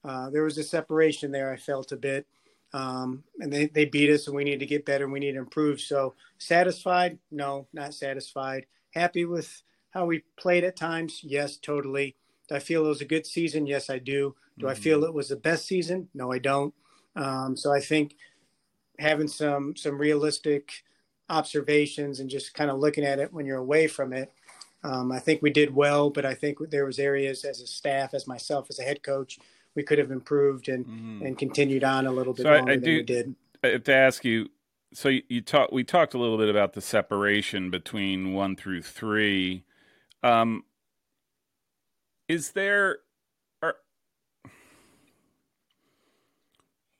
uh, 0.04 0.30
there 0.30 0.44
was 0.44 0.58
a 0.58 0.64
separation 0.64 1.32
there. 1.32 1.52
I 1.52 1.56
felt 1.56 1.94
a 1.94 1.98
bit, 1.98 2.28
um, 2.74 3.24
and 3.40 3.52
they 3.52 3.68
they 3.68 3.86
beat 3.86 4.12
us, 4.12 4.28
and 4.28 4.36
we 4.36 4.44
need 4.44 4.60
to 4.60 4.66
get 4.66 4.86
better. 4.86 5.06
and 5.06 5.14
We 5.14 5.22
need 5.22 5.32
to 5.32 5.40
improve. 5.40 5.80
So 5.80 6.14
satisfied? 6.38 7.18
No, 7.32 7.68
not 7.74 7.94
satisfied. 7.94 8.66
Happy 8.94 9.24
with 9.24 9.64
how 9.92 10.06
we 10.06 10.24
played 10.38 10.66
at 10.66 10.76
times? 10.76 11.22
Yes, 11.24 11.58
totally. 11.58 12.18
Do 12.50 12.56
I 12.56 12.60
feel 12.60 12.86
it 12.86 12.90
was 12.90 13.02
a 13.02 13.06
good 13.06 13.26
season? 13.26 13.66
Yes, 13.66 13.90
I 13.90 13.98
do. 13.98 14.36
Do 14.60 14.66
mm-hmm. 14.66 14.68
I 14.68 14.76
feel 14.76 15.06
it 15.06 15.14
was 15.14 15.30
the 15.30 15.38
best 15.38 15.66
season? 15.66 16.10
No, 16.14 16.34
I 16.34 16.40
don't. 16.40 16.74
Um, 17.16 17.56
so 17.56 17.74
I 17.74 17.80
think 17.80 18.16
having 19.00 19.28
some 19.28 19.76
some 19.76 19.98
realistic 19.98 20.84
observations 21.30 22.20
and 22.20 22.30
just 22.30 22.54
kind 22.54 22.70
of 22.70 22.80
looking 22.80 23.04
at 23.04 23.20
it 23.20 23.34
when 23.34 23.46
you're 23.46 23.58
away 23.58 23.88
from 23.88 24.14
it. 24.14 24.32
Um, 24.84 25.12
I 25.12 25.20
think 25.20 25.42
we 25.42 25.50
did 25.50 25.74
well, 25.74 26.12
but 26.12 26.26
I 26.26 26.36
think 26.36 26.58
there 26.70 26.86
was 26.86 27.00
areas 27.00 27.44
as 27.44 27.60
a 27.60 27.68
staff, 27.68 28.14
as 28.14 28.28
myself, 28.28 28.68
as 28.70 28.78
a 28.78 28.84
head 28.84 29.02
coach, 29.02 29.40
we 29.76 29.82
could 29.84 29.98
have 29.98 30.12
improved 30.12 30.70
and 30.70 30.86
mm-hmm. 30.86 31.26
and 31.26 31.38
continued 31.38 31.84
on 31.84 32.06
a 32.06 32.12
little 32.12 32.34
bit 32.34 32.44
so 32.44 32.52
longer 32.52 32.72
I, 32.72 32.74
I 32.74 32.78
than 32.78 32.86
do, 32.86 32.96
we 32.98 33.04
did. 33.04 33.36
I 33.64 33.68
have 33.70 33.84
to 33.86 33.96
ask 33.96 34.24
you. 34.24 34.50
So 34.94 35.10
you, 35.10 35.24
you 35.28 35.42
talked. 35.42 35.74
We 35.74 35.84
talked 35.84 36.14
a 36.14 36.18
little 36.18 36.38
bit 36.38 36.50
about 36.50 36.74
the 36.74 36.82
separation 36.82 37.72
between 37.72 38.34
one 38.34 38.56
through 38.56 38.84
three. 38.84 39.64
Um, 40.24 40.64
is 42.28 42.52
there 42.52 43.00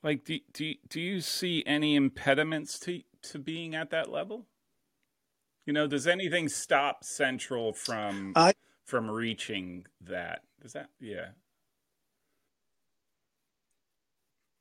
Like, 0.06 0.24
do 0.24 0.38
do 0.52 0.72
do 0.88 1.00
you 1.00 1.20
see 1.20 1.64
any 1.66 1.96
impediments 1.96 2.78
to 2.78 3.02
to 3.22 3.40
being 3.40 3.74
at 3.74 3.90
that 3.90 4.08
level? 4.08 4.46
You 5.66 5.72
know, 5.72 5.88
does 5.88 6.06
anything 6.06 6.48
stop 6.48 7.02
Central 7.02 7.72
from 7.72 8.32
uh, 8.36 8.52
from 8.84 9.10
reaching 9.10 9.84
that? 10.02 10.42
Does 10.62 10.74
that? 10.74 10.90
Yeah. 11.00 11.30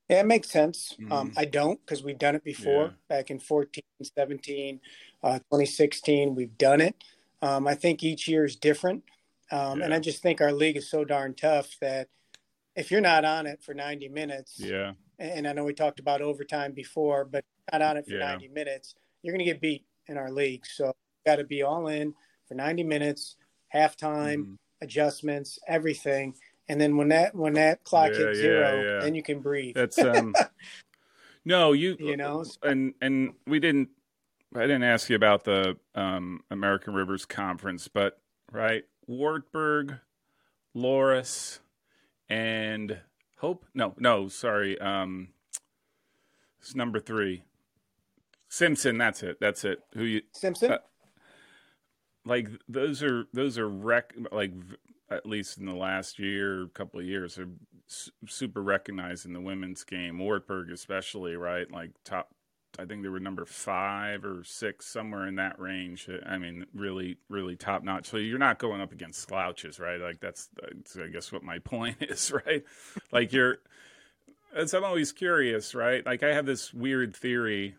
Yeah, 0.10 0.22
it 0.22 0.26
makes 0.26 0.50
sense. 0.50 0.96
Um, 0.98 1.06
mm-hmm. 1.06 1.14
Um, 1.14 1.34
I 1.38 1.46
don't 1.46 1.80
because 1.86 2.04
we've 2.04 2.18
done 2.18 2.34
it 2.34 2.44
before 2.44 2.86
yeah. 2.86 3.18
back 3.18 3.30
in 3.30 3.38
14, 3.38 3.84
17, 4.02 4.80
uh, 5.22 5.38
2016. 5.38 6.34
We've 6.34 6.58
done 6.58 6.82
it. 6.82 6.96
Um, 7.44 7.68
I 7.68 7.76
think 7.76 8.04
each 8.04 8.28
year 8.28 8.46
is 8.46 8.56
different. 8.56 9.04
Um, 9.52 9.78
yeah. 9.78 9.86
And 9.86 9.94
I 9.94 10.00
just 10.00 10.24
think 10.24 10.42
our 10.42 10.52
league 10.52 10.78
is 10.78 10.90
so 10.90 11.06
darn 11.06 11.36
tough 11.36 11.78
that 11.82 12.08
if 12.76 12.90
you're 12.90 13.00
not 13.00 13.26
on 13.26 13.46
it 13.46 13.62
for 13.64 13.76
90 13.76 14.10
minutes, 14.10 14.60
yeah, 14.60 14.94
and 15.20 15.48
I 15.48 15.54
know 15.54 15.64
we 15.64 15.74
talked 15.74 16.00
about 16.00 16.22
overtime 16.22 16.74
before, 16.74 17.26
but 17.26 17.44
not 17.72 17.82
on 17.82 17.98
it 17.98 18.06
for 18.06 18.16
yeah. 18.16 18.32
90 18.32 18.50
minutes, 18.50 18.96
you're 19.22 19.34
going 19.34 19.46
to 19.46 19.52
get 19.52 19.62
beat 19.62 19.86
in 20.08 20.18
our 20.18 20.32
league. 20.32 20.66
So 20.66 20.94
got 21.26 21.38
to 21.38 21.44
be 21.44 21.64
all 21.64 21.88
in 21.88 22.14
for 22.48 22.56
90 22.56 22.84
minutes, 22.84 23.36
halftime, 23.74 24.38
mm-hmm. 24.38 24.54
adjustments, 24.82 25.60
everything. 25.68 26.36
And 26.68 26.80
then 26.82 26.98
when 26.98 27.10
that 27.10 27.36
when 27.36 27.54
that 27.54 27.84
clock 27.84 28.12
yeah, 28.14 28.18
hits 28.18 28.40
zero, 28.40 28.82
yeah, 28.82 29.04
then 29.04 29.14
you 29.14 29.22
can 29.22 29.40
breathe. 29.40 29.76
That's 29.76 30.00
um 30.00 30.34
No, 31.46 31.74
you 31.74 31.96
you 32.00 32.18
know 32.18 32.44
and 32.64 32.96
and 33.02 33.34
we 33.46 33.60
didn't 33.60 33.90
I 34.56 34.62
didn't 34.62 34.84
ask 34.84 35.10
you 35.10 35.16
about 35.16 35.44
the 35.44 35.78
um, 35.96 36.42
American 36.50 36.94
Rivers 36.94 37.26
Conference, 37.26 37.88
but 37.88 38.20
right, 38.52 38.86
Wartburg, 39.06 39.96
Loras, 40.76 41.60
and 42.30 43.00
Hope? 43.46 43.66
No, 43.76 43.94
no, 44.00 44.28
sorry. 44.28 44.80
Um, 44.82 45.28
it's 46.60 46.74
number 46.74 47.00
three. 47.00 47.44
Simpson. 48.50 48.98
That's 48.98 49.22
it. 49.22 49.38
That's 49.40 49.64
it. 49.64 49.82
Who 49.94 50.04
you? 50.04 50.22
Simpson. 50.32 50.72
Uh, 50.72 50.78
like 52.26 52.50
those 52.68 53.04
are 53.04 53.26
those 53.34 53.60
are 53.60 53.70
rec 53.70 54.16
like 54.32 54.52
at 55.12 55.28
least 55.28 55.60
in 55.60 55.68
the 55.68 55.76
last 55.76 56.18
year, 56.18 56.68
couple 56.74 57.00
of 57.00 57.06
years, 57.06 57.38
are 57.38 57.50
super 58.28 58.64
recognized 58.64 59.28
in 59.28 59.34
the 59.34 59.42
women's 59.42 59.84
game. 59.84 60.18
Wartburg, 60.18 60.72
especially, 60.72 61.36
right? 61.36 61.70
Like 61.72 61.92
top, 62.04 62.32
I 62.78 62.86
think 62.86 63.04
they 63.04 63.10
were 63.10 63.20
number 63.20 63.46
five 63.46 64.26
or 64.26 64.44
six, 64.44 64.86
somewhere 64.86 65.28
in 65.28 65.36
that 65.36 65.60
range. 65.60 66.10
I 66.26 66.38
mean, 66.38 66.66
really, 66.74 67.18
really 67.30 67.56
top 67.56 67.84
notch. 67.84 68.08
So 68.08 68.18
you're 68.18 68.38
not 68.38 68.60
going 68.60 68.82
up 68.82 68.92
against 68.92 69.22
slouches, 69.22 69.80
right? 69.80 70.00
Like 70.00 70.20
that's, 70.20 70.50
that's 70.62 70.98
I 70.98 71.08
guess, 71.08 71.32
what 71.32 71.44
my 71.44 71.60
point 71.64 71.98
is, 72.02 72.32
right? 72.32 72.64
like 73.12 73.34
you're. 73.34 73.58
As 74.54 74.74
I'm 74.74 74.86
always 74.86 75.12
curious, 75.12 75.76
right? 75.76 76.06
Like 76.06 76.24
I 76.24 76.34
have 76.34 76.46
this 76.46 76.74
weird 76.74 77.14
theory 77.14 77.76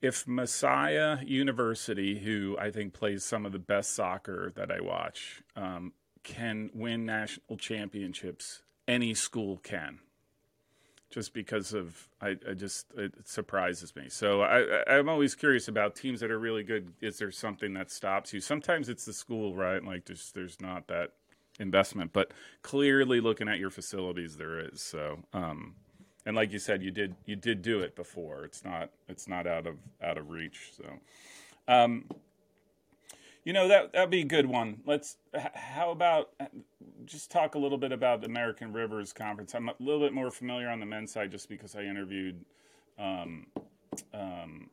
if 0.00 0.26
Messiah 0.28 1.18
University, 1.24 2.18
who 2.18 2.56
I 2.58 2.70
think 2.70 2.92
plays 2.92 3.24
some 3.24 3.44
of 3.44 3.52
the 3.52 3.58
best 3.58 3.94
soccer 3.94 4.52
that 4.54 4.70
I 4.70 4.80
watch, 4.80 5.42
um, 5.56 5.92
can 6.22 6.70
win 6.74 7.04
national 7.04 7.56
championships, 7.56 8.62
any 8.86 9.14
school 9.14 9.58
can. 9.58 10.00
Just 11.10 11.32
because 11.32 11.72
of, 11.72 12.08
I, 12.20 12.36
I 12.46 12.52
just 12.52 12.92
it 12.96 13.14
surprises 13.26 13.96
me. 13.96 14.10
So 14.10 14.42
I, 14.42 14.84
I'm 14.86 15.08
always 15.08 15.34
curious 15.34 15.66
about 15.66 15.96
teams 15.96 16.20
that 16.20 16.30
are 16.30 16.38
really 16.38 16.62
good. 16.62 16.92
Is 17.00 17.18
there 17.18 17.30
something 17.30 17.72
that 17.74 17.90
stops 17.90 18.34
you? 18.34 18.40
Sometimes 18.40 18.90
it's 18.90 19.06
the 19.06 19.14
school, 19.14 19.54
right? 19.54 19.82
Like 19.82 20.04
there's 20.04 20.32
there's 20.32 20.60
not 20.60 20.86
that 20.88 21.12
investment, 21.58 22.12
but 22.12 22.32
clearly 22.62 23.20
looking 23.20 23.48
at 23.48 23.58
your 23.58 23.70
facilities, 23.70 24.36
there 24.36 24.60
is. 24.60 24.82
So 24.82 25.20
um, 25.32 25.76
and 26.28 26.36
like 26.36 26.52
you 26.52 26.58
said, 26.58 26.82
you 26.82 26.90
did 26.90 27.14
you 27.24 27.36
did 27.36 27.62
do 27.62 27.80
it 27.80 27.96
before. 27.96 28.44
It's 28.44 28.62
not 28.62 28.90
it's 29.08 29.28
not 29.28 29.46
out 29.46 29.66
of 29.66 29.76
out 30.02 30.18
of 30.18 30.28
reach. 30.28 30.72
So, 30.76 30.84
um, 31.66 32.04
you 33.48 33.54
know 33.54 33.66
that 33.66 33.94
that'd 33.94 34.10
be 34.10 34.20
a 34.20 34.26
good 34.26 34.44
one. 34.44 34.82
Let's. 34.84 35.16
How 35.54 35.90
about 35.90 36.32
just 37.06 37.30
talk 37.30 37.54
a 37.54 37.58
little 37.58 37.78
bit 37.78 37.92
about 37.92 38.20
the 38.20 38.26
American 38.26 38.74
Rivers 38.74 39.14
Conference? 39.14 39.54
I'm 39.54 39.70
a 39.70 39.74
little 39.78 40.02
bit 40.02 40.12
more 40.12 40.30
familiar 40.30 40.68
on 40.68 40.80
the 40.80 40.84
men's 40.84 41.12
side 41.12 41.30
just 41.30 41.48
because 41.48 41.74
I 41.74 41.84
interviewed 41.84 42.44
um, 42.98 43.46
um, 44.12 44.68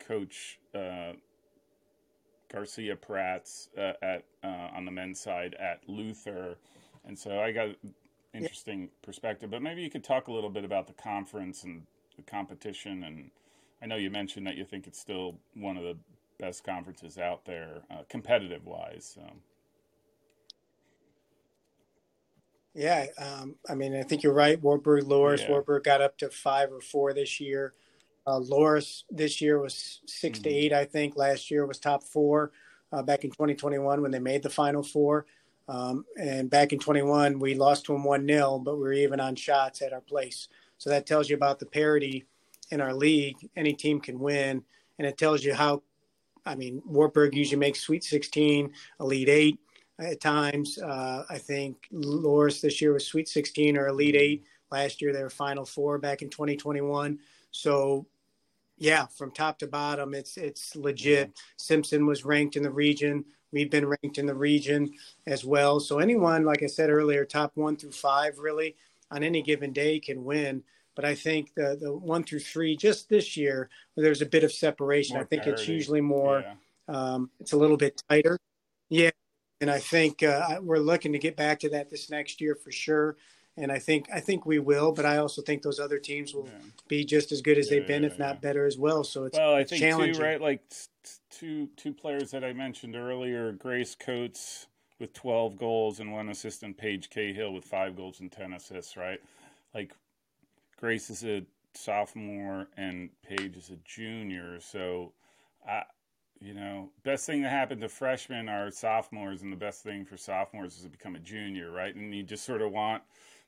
Coach 0.00 0.58
uh, 0.74 1.12
Garcia 2.52 2.96
Prats 2.96 3.68
uh, 3.78 3.92
at 4.02 4.24
uh, 4.42 4.74
on 4.74 4.84
the 4.84 4.90
men's 4.90 5.20
side 5.20 5.54
at 5.60 5.88
Luther, 5.88 6.56
and 7.04 7.16
so 7.16 7.38
I 7.38 7.52
got 7.52 7.68
interesting 8.34 8.80
yeah. 8.80 8.88
perspective. 9.02 9.52
But 9.52 9.62
maybe 9.62 9.82
you 9.82 9.90
could 9.90 10.02
talk 10.02 10.26
a 10.26 10.32
little 10.32 10.50
bit 10.50 10.64
about 10.64 10.88
the 10.88 10.94
conference 10.94 11.62
and 11.62 11.82
the 12.16 12.22
competition. 12.22 13.04
And 13.04 13.30
I 13.80 13.86
know 13.86 13.94
you 13.94 14.10
mentioned 14.10 14.48
that 14.48 14.56
you 14.56 14.64
think 14.64 14.88
it's 14.88 14.98
still 14.98 15.36
one 15.54 15.76
of 15.76 15.84
the 15.84 15.96
best 16.40 16.64
conferences 16.64 17.18
out 17.18 17.44
there, 17.44 17.82
uh, 17.90 18.02
competitive 18.08 18.64
wise. 18.66 19.12
So. 19.14 19.22
Yeah, 22.74 23.06
um, 23.18 23.56
I 23.68 23.74
mean, 23.74 23.96
I 23.96 24.02
think 24.02 24.22
you're 24.22 24.32
right. 24.32 24.60
Wartburg, 24.60 25.04
Loras, 25.04 25.40
yeah. 25.40 25.50
Wartburg 25.50 25.84
got 25.84 26.00
up 26.00 26.16
to 26.18 26.30
five 26.30 26.72
or 26.72 26.80
four 26.80 27.12
this 27.12 27.40
year. 27.40 27.74
Uh, 28.26 28.38
Loras 28.38 29.02
this 29.10 29.40
year 29.40 29.58
was 29.58 30.00
6 30.06 30.38
mm-hmm. 30.38 30.42
to 30.44 30.50
eight, 30.50 30.72
I 30.72 30.84
think. 30.84 31.16
Last 31.16 31.50
year 31.50 31.66
was 31.66 31.78
top 31.78 32.04
four 32.04 32.52
uh, 32.92 33.02
back 33.02 33.24
in 33.24 33.30
2021 33.30 34.02
when 34.02 34.10
they 34.10 34.18
made 34.18 34.42
the 34.42 34.50
final 34.50 34.82
four. 34.82 35.26
Um, 35.68 36.04
and 36.16 36.50
back 36.50 36.72
in 36.72 36.78
21, 36.78 37.38
we 37.38 37.54
lost 37.54 37.86
to 37.86 37.92
them 37.92 38.04
1 38.04 38.26
0, 38.26 38.58
but 38.64 38.76
we 38.76 38.82
were 38.82 38.92
even 38.92 39.20
on 39.20 39.36
shots 39.36 39.82
at 39.82 39.92
our 39.92 40.00
place. 40.00 40.48
So 40.78 40.90
that 40.90 41.06
tells 41.06 41.28
you 41.28 41.36
about 41.36 41.58
the 41.58 41.66
parity 41.66 42.24
in 42.70 42.80
our 42.80 42.94
league. 42.94 43.36
Any 43.56 43.72
team 43.74 44.00
can 44.00 44.18
win. 44.18 44.64
And 44.98 45.06
it 45.06 45.16
tells 45.16 45.44
you 45.44 45.54
how, 45.54 45.82
I 46.46 46.54
mean, 46.54 46.82
Wartburg 46.84 47.34
usually 47.34 47.58
makes 47.58 47.80
Sweet 47.80 48.04
16, 48.04 48.72
Elite 49.00 49.28
8 49.28 49.58
at 49.98 50.20
times. 50.20 50.78
Uh, 50.78 51.24
I 51.28 51.38
think 51.38 51.88
Loras 51.92 52.60
this 52.60 52.80
year 52.80 52.92
was 52.92 53.06
Sweet 53.06 53.28
16 53.28 53.76
or 53.76 53.88
Elite 53.88 54.16
8. 54.16 54.44
Last 54.70 55.02
year 55.02 55.12
they 55.12 55.22
were 55.22 55.30
Final 55.30 55.64
Four 55.64 55.98
back 55.98 56.22
in 56.22 56.30
2021. 56.30 57.18
So, 57.50 58.06
yeah, 58.78 59.06
from 59.06 59.32
top 59.32 59.58
to 59.58 59.66
bottom, 59.66 60.14
it's 60.14 60.36
it's 60.36 60.76
legit. 60.76 61.32
Simpson 61.56 62.06
was 62.06 62.24
ranked 62.24 62.56
in 62.56 62.62
the 62.62 62.70
region. 62.70 63.24
We've 63.52 63.70
been 63.70 63.86
ranked 63.86 64.18
in 64.18 64.26
the 64.26 64.34
region 64.34 64.92
as 65.26 65.44
well. 65.44 65.80
So 65.80 65.98
anyone, 65.98 66.44
like 66.44 66.62
I 66.62 66.66
said 66.66 66.88
earlier, 66.88 67.24
top 67.24 67.52
one 67.56 67.76
through 67.76 67.92
five, 67.92 68.38
really 68.38 68.76
on 69.10 69.22
any 69.24 69.42
given 69.42 69.72
day 69.72 69.98
can 69.98 70.24
win. 70.24 70.62
But 71.00 71.08
I 71.08 71.14
think 71.14 71.54
the 71.54 71.78
the 71.80 71.90
one 71.90 72.24
through 72.24 72.40
three, 72.40 72.76
just 72.76 73.08
this 73.08 73.34
year, 73.34 73.70
there's 73.96 74.20
a 74.20 74.26
bit 74.26 74.44
of 74.44 74.52
separation. 74.52 75.14
More 75.14 75.22
I 75.22 75.26
think 75.26 75.44
parity. 75.44 75.62
it's 75.62 75.68
usually 75.68 76.02
more. 76.02 76.40
Yeah. 76.40 76.54
Um, 76.94 77.30
it's 77.40 77.52
a 77.52 77.56
little 77.56 77.78
bit 77.78 78.02
tighter. 78.06 78.38
Yeah, 78.90 79.08
and 79.62 79.70
I 79.70 79.78
think 79.78 80.22
uh, 80.22 80.58
we're 80.60 80.76
looking 80.76 81.12
to 81.12 81.18
get 81.18 81.36
back 81.36 81.58
to 81.60 81.70
that 81.70 81.88
this 81.88 82.10
next 82.10 82.38
year 82.42 82.54
for 82.54 82.70
sure. 82.70 83.16
And 83.56 83.72
I 83.72 83.78
think 83.78 84.08
I 84.12 84.20
think 84.20 84.44
we 84.44 84.58
will, 84.58 84.92
but 84.92 85.06
I 85.06 85.16
also 85.16 85.40
think 85.40 85.62
those 85.62 85.80
other 85.80 85.98
teams 85.98 86.34
will 86.34 86.44
yeah. 86.44 86.68
be 86.86 87.02
just 87.02 87.32
as 87.32 87.40
good 87.40 87.56
as 87.56 87.70
yeah, 87.70 87.78
they've 87.78 87.88
been, 87.88 88.04
if 88.04 88.18
not 88.18 88.42
better 88.42 88.66
as 88.66 88.76
well. 88.76 89.02
So 89.02 89.24
it's 89.24 89.38
well, 89.38 89.54
I 89.54 89.64
think 89.64 89.80
too, 89.80 90.22
right? 90.22 90.38
Like 90.38 90.60
two 91.30 91.70
two 91.78 91.94
players 91.94 92.30
that 92.32 92.44
I 92.44 92.52
mentioned 92.52 92.94
earlier, 92.94 93.52
Grace 93.52 93.96
Coates 93.98 94.66
with 94.98 95.14
12 95.14 95.56
goals 95.56 95.98
and 95.98 96.12
one 96.12 96.28
assist, 96.28 96.62
and 96.62 96.76
Paige 96.76 97.08
Cahill 97.08 97.54
with 97.54 97.64
five 97.64 97.96
goals 97.96 98.20
and 98.20 98.30
10 98.30 98.52
assists. 98.52 98.98
Right, 98.98 99.18
like 99.74 99.94
Grace 100.80 101.10
is 101.10 101.24
a 101.24 101.42
sophomore 101.74 102.68
and 102.76 103.10
Paige 103.22 103.56
is 103.56 103.70
a 103.70 103.76
junior, 103.84 104.58
so 104.60 105.12
I. 105.66 105.82
You 106.42 106.54
know, 106.54 106.88
best 107.04 107.26
thing 107.26 107.42
that 107.42 107.50
happened 107.50 107.82
to 107.82 107.88
freshmen 107.90 108.48
are 108.48 108.70
sophomores, 108.70 109.42
and 109.42 109.52
the 109.52 109.58
best 109.58 109.82
thing 109.82 110.06
for 110.06 110.16
sophomores 110.16 110.78
is 110.78 110.84
to 110.84 110.88
become 110.88 111.14
a 111.14 111.18
junior, 111.18 111.70
right? 111.70 111.94
And 111.94 112.14
you 112.14 112.22
just 112.22 112.46
sort 112.46 112.62
of 112.62 112.72
want 112.72 113.02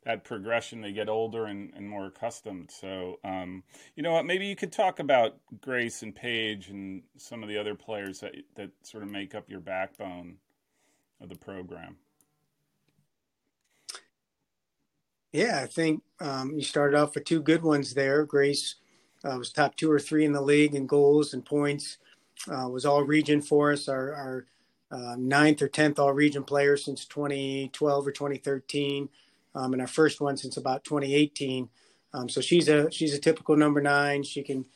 that 0.05 0.25
progression. 0.25 0.83
They 0.83 0.93
get 0.93 1.09
older 1.09 1.47
and, 1.47 1.73
and 1.75 1.89
more 1.89 2.05
accustomed. 2.07 2.71
So, 2.71 3.19
um, 3.25 3.63
you 3.97 4.03
know 4.03 4.13
what? 4.13 4.27
Maybe 4.27 4.47
you 4.47 4.57
could 4.57 4.73
talk 4.73 4.99
about 4.99 5.37
Grace 5.63 6.03
and 6.03 6.15
Paige 6.15 6.69
and 6.69 7.03
some 7.17 7.43
of 7.43 7.49
the 7.49 7.57
other 7.57 7.75
players 7.75 8.21
that 8.21 8.35
that 8.57 8.71
sort 8.83 9.03
of 9.03 9.11
make 9.11 9.35
up 9.35 9.49
your 9.49 9.61
backbone 9.61 10.37
of 11.19 11.31
the 11.31 11.37
program. 11.37 11.97
Yeah, 15.33 15.61
I 15.63 15.67
think 15.67 16.03
um, 16.21 16.55
you 16.57 16.63
started 16.63 16.97
off 16.99 17.15
with 17.15 17.25
two 17.25 17.41
good 17.41 17.63
ones 17.63 17.95
there. 17.95 18.25
Grace 18.25 18.77
uh, 19.25 19.37
was 19.39 19.51
top 19.51 19.77
two 19.77 19.91
or 19.91 19.99
three 19.99 20.25
in 20.25 20.33
the 20.33 20.41
league 20.43 20.75
in 20.75 20.87
goals 20.87 21.33
and 21.33 21.45
points. 21.45 21.99
Uh, 22.51 22.69
was 22.69 22.85
all 22.85 23.03
region 23.03 23.41
for 23.41 23.73
us. 23.73 23.89
Our, 23.89 24.13
our 24.15 24.47
uh, 24.91 25.17
ninth 25.19 25.63
or 25.63 25.69
tenth 25.69 25.99
all 25.99 26.13
region 26.13 26.45
player 26.45 26.77
since 26.77 27.07
2012 27.07 28.07
or 28.07 28.13
2013 28.13 29.09
um, 29.55 29.73
and 29.73 29.81
our 29.81 29.89
first 29.89 30.21
one 30.21 30.37
since 30.37 30.59
about 30.59 30.85
2018. 30.85 31.69
Um, 32.15 32.29
so 32.29 32.43
she's 32.43 32.69
a 32.69 32.91
she's 32.91 33.15
a 33.15 33.21
typical 33.21 33.57
number 33.57 33.81
nine. 33.81 34.23
She 34.23 34.43
can 34.43 34.67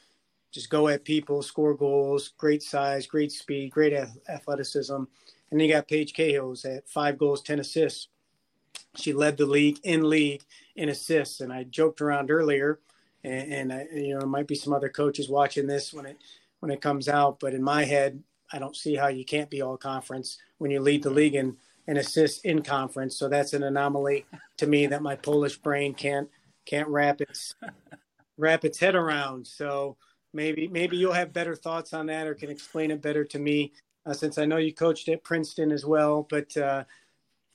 just 0.53 0.71
go 0.71 0.89
at 0.89 1.05
people, 1.05 1.43
score 1.43 1.75
goals, 1.75 2.33
great 2.39 2.63
size, 2.63 3.07
great 3.07 3.31
speed, 3.31 3.73
great 3.73 3.93
athleticism. 4.29 4.95
And 4.95 5.07
then 5.51 5.61
you 5.61 5.69
got 5.69 5.89
Paige 5.89 6.15
Cahill's 6.15 6.65
at 6.65 6.89
five 6.89 7.19
goals, 7.19 7.43
ten 7.43 7.61
assists. 7.61 8.09
She 8.97 9.13
led 9.13 9.37
the 9.37 9.47
league 9.47 9.79
in 9.83 10.09
league 10.09 10.43
in 10.75 10.89
assists. 10.89 11.41
And 11.41 11.53
I 11.53 11.65
joked 11.65 12.01
around 12.01 12.31
earlier, 12.31 12.81
and, 13.25 13.53
and 13.53 13.73
I, 13.73 13.87
you 13.95 14.15
know, 14.15 14.21
there 14.21 14.29
might 14.29 14.47
be 14.47 14.55
some 14.55 14.73
other 14.73 14.89
coaches 14.89 15.29
watching 15.29 15.67
this 15.67 15.93
when 15.93 16.07
it 16.07 16.19
when 16.61 16.71
it 16.71 16.81
comes 16.81 17.09
out. 17.09 17.41
But 17.41 17.55
in 17.55 17.63
my 17.63 17.85
head, 17.85 18.23
I 18.53 18.59
don't 18.59 18.77
see 18.77 18.95
how 18.95 19.09
you 19.09 19.25
can't 19.25 19.51
be 19.51 19.63
all 19.63 19.77
conference 19.77 20.39
when 20.59 20.71
you 20.71 20.81
lead 20.81 21.03
the 21.03 21.11
league 21.11 21.35
in 21.35 21.57
and 21.89 21.99
assists 21.99 22.41
in 22.41 22.63
conference. 22.63 23.17
So 23.17 23.29
that's 23.29 23.53
an 23.53 23.63
anomaly 23.63 24.27
to 24.59 24.67
me 24.67 24.87
that 24.87 25.03
my 25.03 25.17
Polish 25.17 25.57
brain 25.57 25.95
can't 25.95 26.29
can't 26.65 26.89
wrap 26.89 27.21
its 27.21 27.55
wrap 28.37 28.65
its 28.65 28.79
head 28.79 28.95
around. 28.95 29.47
So 29.47 29.97
maybe 30.33 30.69
maybe 30.69 30.97
you'll 30.97 31.13
have 31.13 31.33
better 31.33 31.55
thoughts 31.55 31.93
on 31.93 32.07
that 32.07 32.27
or 32.27 32.35
can 32.35 32.51
explain 32.51 32.91
it 32.91 33.03
better 33.03 33.25
to 33.25 33.39
me 33.39 33.73
uh, 34.05 34.13
since 34.13 34.39
I 34.39 34.45
know 34.45 34.57
you 34.57 34.73
coached 34.73 35.09
at 35.09 35.25
Princeton 35.25 35.73
as 35.73 35.85
well. 35.85 36.27
But 36.29 36.57
uh, 36.57 36.85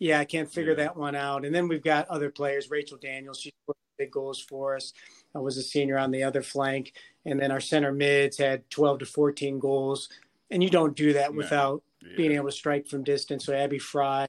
yeah, 0.02 0.20
I 0.20 0.26
can't 0.26 0.52
figure 0.52 0.72
yeah. 0.72 0.86
that 0.86 0.98
one 0.98 1.14
out. 1.14 1.46
And 1.46 1.54
then 1.54 1.68
we've 1.68 1.84
got 1.84 2.08
other 2.08 2.32
players. 2.32 2.72
Rachel 2.72 2.98
Daniels, 2.98 3.40
she 3.40 3.54
scored 3.62 3.78
big 4.00 4.10
goals 4.10 4.40
for 4.40 4.76
us. 4.76 4.94
I 5.36 5.38
was 5.38 5.58
a 5.58 5.62
senior 5.62 6.00
on 6.00 6.10
the 6.10 6.24
other 6.24 6.42
flank, 6.42 6.94
and 7.24 7.40
then 7.40 7.52
our 7.52 7.60
center 7.60 7.92
mids 7.92 8.40
had 8.40 8.68
12 8.72 9.00
to 9.00 9.06
14 9.06 9.60
goals. 9.60 10.10
And 10.50 10.64
you 10.64 10.72
don't 10.72 10.98
do 10.98 11.14
that 11.14 11.36
without 11.36 11.84
yeah. 12.02 12.18
being 12.18 12.32
able 12.32 12.48
to 12.48 12.52
strike 12.52 12.88
from 12.88 13.04
distance. 13.04 13.46
So 13.46 13.54
Abby 13.54 13.78
Fry, 13.78 14.26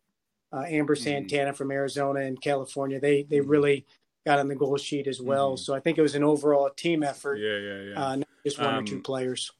uh, 0.52 0.64
Amber 0.68 0.94
mm-hmm. 0.94 1.04
Santana 1.04 1.52
mm. 1.52 1.56
from 1.56 1.72
Arizona 1.72 2.20
and 2.20 2.38
California, 2.38 3.00
they 3.00 3.22
they 3.22 3.38
mm. 3.38 3.48
really 3.48 3.86
got 4.26 4.38
on 4.38 4.48
the 4.48 4.54
goal 4.54 4.76
sheet 4.76 5.06
as 5.06 5.22
well. 5.22 5.54
Mm. 5.54 5.58
So 5.58 5.74
I 5.74 5.80
think 5.80 5.96
it 5.96 6.02
was 6.02 6.14
an 6.14 6.22
overall 6.22 6.68
team 6.68 7.02
effort. 7.02 7.36
Yeah, 7.36 7.56
yeah, 7.56 7.82
yeah. 7.82 8.06
Uh, 8.06 8.16
not 8.16 8.28
just 8.44 8.58
one 8.58 8.74
um, 8.74 8.84
or 8.84 8.86
two 8.86 8.96
um, 8.96 9.02
players. 9.02 9.50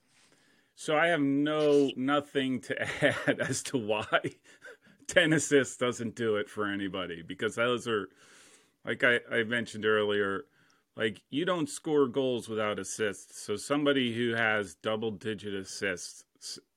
So 0.75 0.94
I 0.94 1.07
have 1.09 1.20
no 1.20 1.90
nothing 1.96 2.61
to 2.61 2.83
add 3.27 3.40
as 3.40 3.62
to 3.64 3.79
why 3.79 4.07
ten 5.14 5.33
assists 5.33 5.77
doesn't 5.77 6.14
do 6.14 6.37
it 6.37 6.48
for 6.48 6.66
anybody 6.66 7.22
because 7.22 7.55
those 7.55 7.87
are 7.88 8.09
like 8.85 9.05
I, 9.05 9.20
I 9.31 9.44
mentioned 9.44 9.85
earlier 9.85 10.44
like 10.96 11.22
you 11.31 11.44
don't 11.44 11.68
score 11.68 12.07
goals 12.09 12.48
without 12.48 12.79
assists 12.79 13.40
so 13.40 13.57
somebody 13.57 14.14
who 14.14 14.35
has 14.35 14.75
double 14.75 15.11
digit 15.11 15.55
assists 15.55 16.25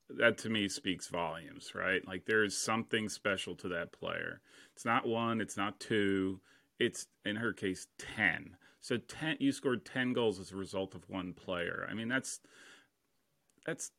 that 0.09 0.37
to 0.37 0.49
me 0.49 0.69
speaks 0.69 1.07
volumes, 1.07 1.73
right? 1.75 2.07
Like 2.07 2.25
there 2.25 2.43
is 2.43 2.57
something 2.57 3.09
special 3.09 3.55
to 3.55 3.69
that 3.69 3.91
player. 3.91 4.41
It's 4.75 4.85
not 4.85 5.07
one, 5.07 5.41
it's 5.41 5.57
not 5.57 5.79
two, 5.79 6.41
it's 6.79 7.07
in 7.25 7.37
her 7.37 7.53
case 7.53 7.87
10. 7.97 8.55
So 8.81 8.97
10 8.97 9.37
you 9.39 9.51
scored 9.51 9.85
10 9.85 10.13
goals 10.13 10.39
as 10.39 10.51
a 10.51 10.55
result 10.55 10.95
of 10.95 11.09
one 11.09 11.33
player. 11.33 11.87
I 11.89 11.95
mean 11.95 12.07
that's 12.07 12.39
that's 13.65 13.91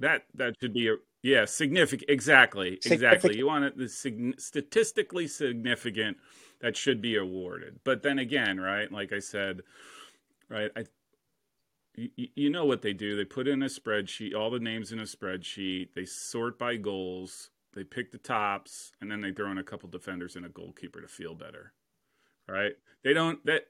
that 0.00 0.24
that 0.34 0.54
should 0.60 0.74
be 0.74 0.88
a 0.88 0.96
yeah, 1.28 1.44
significant 1.44 2.10
exactly. 2.10 2.78
Significant. 2.80 3.14
Exactly. 3.14 3.36
You 3.36 3.46
want 3.46 3.64
it 3.64 3.76
the 3.76 4.34
statistically 4.38 5.26
significant 5.26 6.16
that 6.60 6.76
should 6.76 7.02
be 7.02 7.16
awarded. 7.16 7.80
But 7.84 8.02
then 8.02 8.18
again, 8.18 8.58
right? 8.58 8.90
Like 8.90 9.12
I 9.12 9.18
said, 9.18 9.60
right? 10.48 10.70
I 10.74 10.84
you, 11.94 12.28
you 12.34 12.50
know 12.50 12.64
what 12.64 12.82
they 12.82 12.94
do. 12.94 13.16
They 13.16 13.24
put 13.24 13.46
in 13.48 13.62
a 13.62 13.66
spreadsheet, 13.66 14.34
all 14.34 14.50
the 14.50 14.58
names 14.58 14.90
in 14.92 15.00
a 15.00 15.02
spreadsheet. 15.02 15.88
They 15.94 16.06
sort 16.06 16.58
by 16.58 16.76
goals. 16.76 17.50
They 17.74 17.84
pick 17.84 18.10
the 18.10 18.18
tops, 18.18 18.92
and 19.00 19.10
then 19.10 19.20
they 19.20 19.32
throw 19.32 19.50
in 19.50 19.58
a 19.58 19.64
couple 19.64 19.88
defenders 19.90 20.34
and 20.34 20.46
a 20.46 20.48
goalkeeper 20.48 21.00
to 21.02 21.08
feel 21.08 21.34
better. 21.34 21.74
Right? 22.48 22.72
They 23.04 23.12
don't. 23.12 23.44
That 23.44 23.66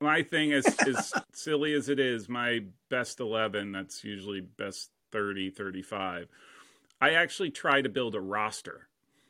my 0.00 0.22
thing 0.22 0.50
is 0.50 0.66
as 0.86 1.14
silly 1.32 1.72
as 1.72 1.88
it 1.88 1.98
is. 1.98 2.28
My 2.28 2.64
best 2.90 3.18
eleven. 3.20 3.72
That's 3.72 4.04
usually 4.04 4.40
best 4.42 4.90
30, 5.12 5.50
35. 5.50 6.28
I 7.00 7.10
actually 7.10 7.50
try 7.50 7.82
to 7.82 7.88
build 7.88 8.14
a 8.14 8.20
roster. 8.20 8.88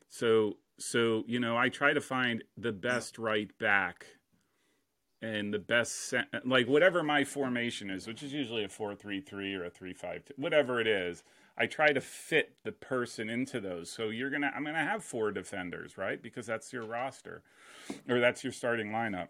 So 0.08 0.56
so 0.78 1.24
you 1.26 1.40
know, 1.40 1.56
I 1.56 1.68
try 1.68 1.92
to 1.92 2.00
find 2.00 2.44
the 2.56 2.72
best 2.72 3.18
right 3.18 3.56
back 3.58 4.06
and 5.20 5.52
the 5.52 5.58
best 5.58 6.14
like 6.44 6.68
whatever 6.68 7.02
my 7.02 7.24
formation 7.24 7.90
is, 7.90 8.06
which 8.06 8.22
is 8.22 8.32
usually 8.32 8.64
a 8.64 8.68
four 8.68 8.94
three 8.94 9.20
three 9.20 9.54
or 9.54 9.64
a 9.64 9.70
three 9.70 9.92
five, 9.92 10.22
whatever 10.36 10.80
it 10.80 10.86
is. 10.86 11.24
I 11.60 11.66
try 11.66 11.92
to 11.92 12.00
fit 12.00 12.54
the 12.62 12.70
person 12.70 13.28
into 13.28 13.60
those. 13.60 13.90
So 13.90 14.10
you're 14.10 14.30
gonna, 14.30 14.52
I'm 14.54 14.64
gonna 14.64 14.84
have 14.84 15.02
four 15.02 15.32
defenders, 15.32 15.98
right? 15.98 16.22
Because 16.22 16.46
that's 16.46 16.72
your 16.72 16.84
roster, 16.86 17.42
or 18.08 18.20
that's 18.20 18.44
your 18.44 18.52
starting 18.52 18.90
lineup, 18.90 19.28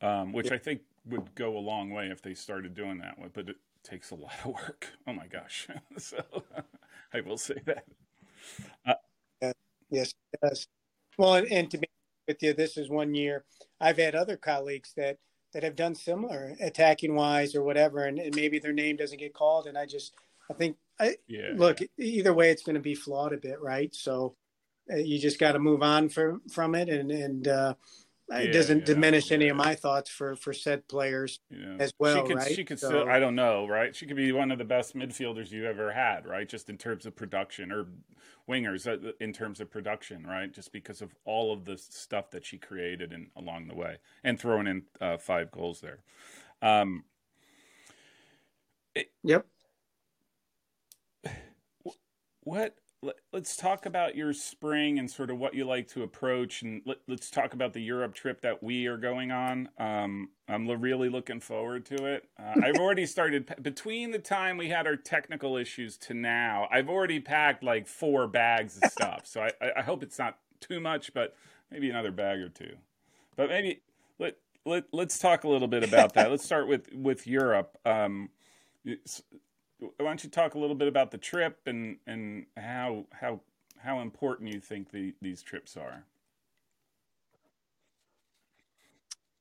um, 0.00 0.32
which 0.32 0.52
I 0.52 0.58
think 0.58 0.82
would 1.06 1.34
go 1.34 1.56
a 1.56 1.58
long 1.58 1.90
way 1.90 2.06
if 2.06 2.22
they 2.22 2.34
started 2.34 2.74
doing 2.74 2.98
that. 2.98 3.16
But 3.32 3.48
it 3.48 3.56
takes 3.82 4.12
a 4.12 4.14
lot 4.14 4.34
of 4.44 4.52
work. 4.52 4.92
Oh 5.08 5.12
my 5.12 5.26
gosh! 5.26 5.66
so 5.98 6.22
I 7.14 7.20
will 7.20 7.38
say 7.38 7.56
that. 7.66 7.84
Uh, 8.86 9.52
yes, 9.90 10.12
yes. 10.42 10.66
Well, 11.16 11.34
and, 11.34 11.46
and 11.50 11.70
to 11.70 11.78
be 11.78 11.88
with 12.26 12.42
you, 12.42 12.52
this 12.52 12.76
is 12.76 12.90
one 12.90 13.14
year. 13.14 13.44
I've 13.80 13.98
had 13.98 14.14
other 14.14 14.36
colleagues 14.36 14.92
that 14.96 15.18
that 15.52 15.62
have 15.62 15.76
done 15.76 15.94
similar 15.94 16.56
attacking 16.60 17.14
wise 17.14 17.54
or 17.54 17.62
whatever, 17.62 18.04
and, 18.06 18.18
and 18.18 18.34
maybe 18.34 18.58
their 18.58 18.72
name 18.72 18.96
doesn't 18.96 19.20
get 19.20 19.32
called. 19.32 19.66
And 19.66 19.78
I 19.78 19.86
just, 19.86 20.12
I 20.50 20.54
think, 20.54 20.76
I 20.98 21.14
yeah, 21.28 21.52
look 21.54 21.80
yeah. 21.80 21.86
either 21.98 22.34
way, 22.34 22.50
it's 22.50 22.64
going 22.64 22.74
to 22.74 22.80
be 22.80 22.96
flawed 22.96 23.32
a 23.32 23.36
bit, 23.36 23.60
right? 23.60 23.94
So 23.94 24.34
uh, 24.92 24.96
you 24.96 25.20
just 25.20 25.38
got 25.38 25.52
to 25.52 25.60
move 25.60 25.82
on 25.82 26.08
from 26.08 26.42
from 26.50 26.74
it, 26.74 26.88
and 26.88 27.10
and 27.10 27.46
uh, 27.48 27.74
yeah, 28.38 28.48
it 28.48 28.52
doesn't 28.52 28.80
yeah, 28.80 28.84
diminish 28.84 29.32
any 29.32 29.48
of 29.48 29.56
my 29.56 29.74
thoughts 29.74 30.10
for 30.10 30.36
for 30.36 30.52
said 30.52 30.86
players 30.88 31.40
as 31.78 31.92
well. 31.98 32.16
She 32.16 32.28
could, 32.28 32.36
right? 32.36 32.54
She 32.54 32.64
could 32.64 32.80
so, 32.80 32.88
still, 32.88 33.08
I 33.08 33.18
don't 33.18 33.34
know, 33.34 33.66
right? 33.66 33.94
She 33.94 34.06
could 34.06 34.16
be 34.16 34.32
one 34.32 34.50
of 34.50 34.58
the 34.58 34.64
best 34.64 34.94
midfielders 34.94 35.50
you 35.50 35.66
ever 35.66 35.92
had, 35.92 36.26
right? 36.26 36.48
Just 36.48 36.68
in 36.68 36.76
terms 36.76 37.06
of 37.06 37.14
production 37.14 37.70
or 37.70 37.86
wingers 38.48 38.86
uh, 38.86 39.12
in 39.20 39.32
terms 39.32 39.60
of 39.60 39.70
production, 39.70 40.26
right? 40.26 40.52
Just 40.52 40.72
because 40.72 41.02
of 41.02 41.14
all 41.24 41.52
of 41.52 41.64
the 41.64 41.78
stuff 41.78 42.30
that 42.30 42.44
she 42.44 42.58
created 42.58 43.12
and 43.12 43.28
along 43.36 43.68
the 43.68 43.74
way, 43.74 43.98
and 44.22 44.38
throwing 44.38 44.66
in 44.66 44.82
uh, 45.00 45.16
five 45.16 45.50
goals 45.50 45.80
there. 45.80 46.00
Um, 46.62 47.04
it, 48.94 49.10
yep. 49.22 49.46
What 52.42 52.76
let, 53.04 53.42
us 53.42 53.56
talk 53.56 53.86
about 53.86 54.16
your 54.16 54.32
spring 54.32 54.98
and 54.98 55.10
sort 55.10 55.30
of 55.30 55.38
what 55.38 55.54
you 55.54 55.64
like 55.64 55.88
to 55.88 56.02
approach, 56.02 56.62
and 56.62 56.82
let, 56.84 56.98
us 57.08 57.30
talk 57.30 57.52
about 57.52 57.72
the 57.72 57.80
Europe 57.80 58.14
trip 58.14 58.40
that 58.40 58.62
we 58.62 58.86
are 58.86 58.96
going 58.96 59.30
on. 59.30 59.68
Um, 59.78 60.30
I'm 60.48 60.66
really 60.68 61.08
looking 61.08 61.40
forward 61.40 61.84
to 61.86 62.06
it. 62.06 62.28
Uh, 62.38 62.54
I've 62.62 62.76
already 62.78 63.06
started 63.06 63.54
between 63.62 64.10
the 64.10 64.18
time 64.18 64.56
we 64.56 64.68
had 64.68 64.86
our 64.86 64.96
technical 64.96 65.56
issues 65.56 65.96
to 65.98 66.14
now. 66.14 66.68
I've 66.70 66.88
already 66.88 67.20
packed 67.20 67.62
like 67.62 67.86
four 67.86 68.26
bags 68.26 68.78
of 68.82 68.90
stuff, 68.90 69.26
so 69.26 69.42
I, 69.42 69.70
I 69.76 69.82
hope 69.82 70.02
it's 70.02 70.18
not 70.18 70.38
too 70.60 70.80
much, 70.80 71.12
but 71.14 71.36
maybe 71.70 71.90
another 71.90 72.10
bag 72.10 72.40
or 72.40 72.48
two. 72.48 72.76
But 73.36 73.48
maybe 73.48 73.82
let 74.18 74.36
let 74.64 74.84
let's 74.92 75.18
talk 75.18 75.44
a 75.44 75.48
little 75.48 75.68
bit 75.68 75.84
about 75.84 76.14
that. 76.14 76.30
let's 76.30 76.44
start 76.44 76.68
with 76.68 76.92
with 76.94 77.26
Europe. 77.26 77.76
Um, 77.84 78.30
why 79.78 79.90
don't 79.98 80.22
you 80.24 80.30
talk 80.30 80.54
a 80.54 80.58
little 80.58 80.76
bit 80.76 80.88
about 80.88 81.10
the 81.10 81.18
trip 81.18 81.60
and 81.66 81.96
and 82.06 82.46
how 82.56 83.06
how 83.12 83.40
how 83.78 84.00
important 84.00 84.52
you 84.52 84.60
think 84.60 84.90
the, 84.90 85.14
these 85.20 85.42
trips 85.42 85.76
are? 85.76 86.04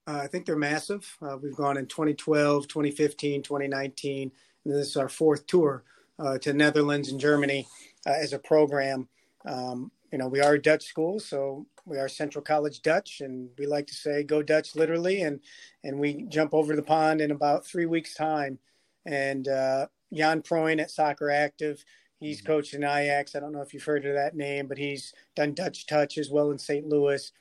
Uh, 0.05 0.19
I 0.23 0.27
think 0.27 0.45
they're 0.45 0.57
massive. 0.57 1.17
Uh, 1.21 1.37
we've 1.41 1.55
gone 1.55 1.77
in 1.77 1.85
2012, 1.85 2.67
2015, 2.67 3.41
2019, 3.41 4.31
and 4.65 4.73
this 4.73 4.87
is 4.87 4.97
our 4.97 5.07
fourth 5.07 5.47
tour 5.47 5.83
uh, 6.19 6.37
to 6.39 6.51
Netherlands 6.51 7.09
and 7.09 7.21
Germany 7.21 7.65
uh, 8.05 8.11
as 8.11 8.33
a 8.33 8.39
program. 8.39 9.07
Um, 9.45 9.91
you 10.11 10.17
know, 10.17 10.27
we 10.27 10.41
are 10.41 10.55
a 10.55 10.61
Dutch 10.61 10.83
school, 10.83 11.21
so 11.21 11.65
we 11.85 11.97
are 11.97 12.09
Central 12.09 12.43
College 12.43 12.81
Dutch, 12.81 13.21
and 13.21 13.49
we 13.57 13.65
like 13.65 13.87
to 13.87 13.95
say 13.95 14.23
"Go 14.23 14.43
Dutch" 14.43 14.75
literally, 14.75 15.21
and 15.21 15.39
and 15.83 15.99
we 15.99 16.25
jump 16.29 16.53
over 16.53 16.75
the 16.75 16.83
pond 16.83 17.21
in 17.21 17.31
about 17.31 17.65
three 17.65 17.85
weeks' 17.85 18.13
time. 18.13 18.59
And 19.05 19.47
uh, 19.47 19.87
Jan 20.13 20.41
Proin 20.41 20.79
at 20.79 20.91
Soccer 20.91 21.29
Active. 21.29 21.83
He's 22.19 22.37
mm-hmm. 22.37 22.47
coached 22.47 22.73
in 22.73 22.83
Ajax. 22.83 23.35
I 23.35 23.39
don't 23.39 23.51
know 23.51 23.61
if 23.61 23.73
you've 23.73 23.83
heard 23.83 24.05
of 24.05 24.13
that 24.13 24.35
name, 24.35 24.67
but 24.67 24.77
he's 24.77 25.13
done 25.35 25.53
Dutch 25.53 25.85
Touch 25.85 26.17
as 26.17 26.29
well 26.29 26.51
in 26.51 26.57
St. 26.57 26.87
Louis. 26.87 27.31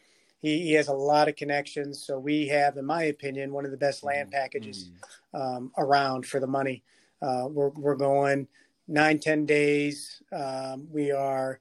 He, 0.41 0.63
he 0.63 0.73
has 0.73 0.89
a 0.89 0.93
lot 0.93 1.29
of 1.29 1.37
connections. 1.37 2.05
So 2.05 2.19
we 2.19 2.49
have, 2.49 2.77
in 2.77 2.85
my 2.85 3.05
opinion, 3.05 3.53
one 3.53 3.65
of 3.65 3.71
the 3.71 3.77
best 3.77 4.03
land 4.03 4.31
mm-hmm. 4.31 4.41
packages 4.41 4.91
um, 5.35 5.71
around 5.79 6.27
for 6.27 6.41
the 6.41 6.47
money. 6.47 6.83
Uh, 7.21 7.47
we're, 7.49 7.69
we're 7.71 7.95
going 7.95 8.49
nine, 8.89 9.21
10 9.21 9.47
days. 9.47 10.23
Um, 10.33 10.89
we 10.91 11.13
are 11.13 11.61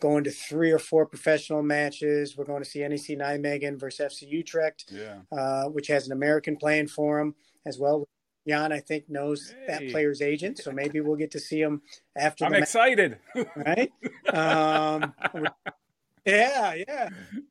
going 0.00 0.24
to 0.24 0.30
three 0.30 0.70
or 0.70 0.78
four 0.78 1.06
professional 1.06 1.62
matches. 1.62 2.36
We're 2.36 2.44
going 2.44 2.62
to 2.62 2.68
see 2.68 2.80
NEC 2.80 3.18
Nijmegen 3.18 3.78
versus 3.78 4.14
FC 4.14 4.28
Utrecht, 4.28 4.86
yeah. 4.90 5.18
uh, 5.36 5.64
which 5.64 5.88
has 5.88 6.06
an 6.06 6.12
American 6.12 6.56
playing 6.56 6.88
for 6.88 7.18
him 7.18 7.34
as 7.66 7.78
well. 7.78 8.08
Jan, 8.46 8.72
I 8.72 8.80
think, 8.80 9.08
knows 9.08 9.50
hey. 9.50 9.66
that 9.68 9.90
player's 9.90 10.22
agent, 10.22 10.58
so 10.58 10.72
maybe 10.72 11.00
we'll 11.00 11.16
get 11.16 11.30
to 11.32 11.40
see 11.40 11.60
him 11.60 11.82
after. 12.16 12.44
I'm 12.44 12.54
excited. 12.54 13.18
right? 13.56 13.92
Um, 14.32 15.12
yeah, 16.24 16.74
yeah. 16.74 17.08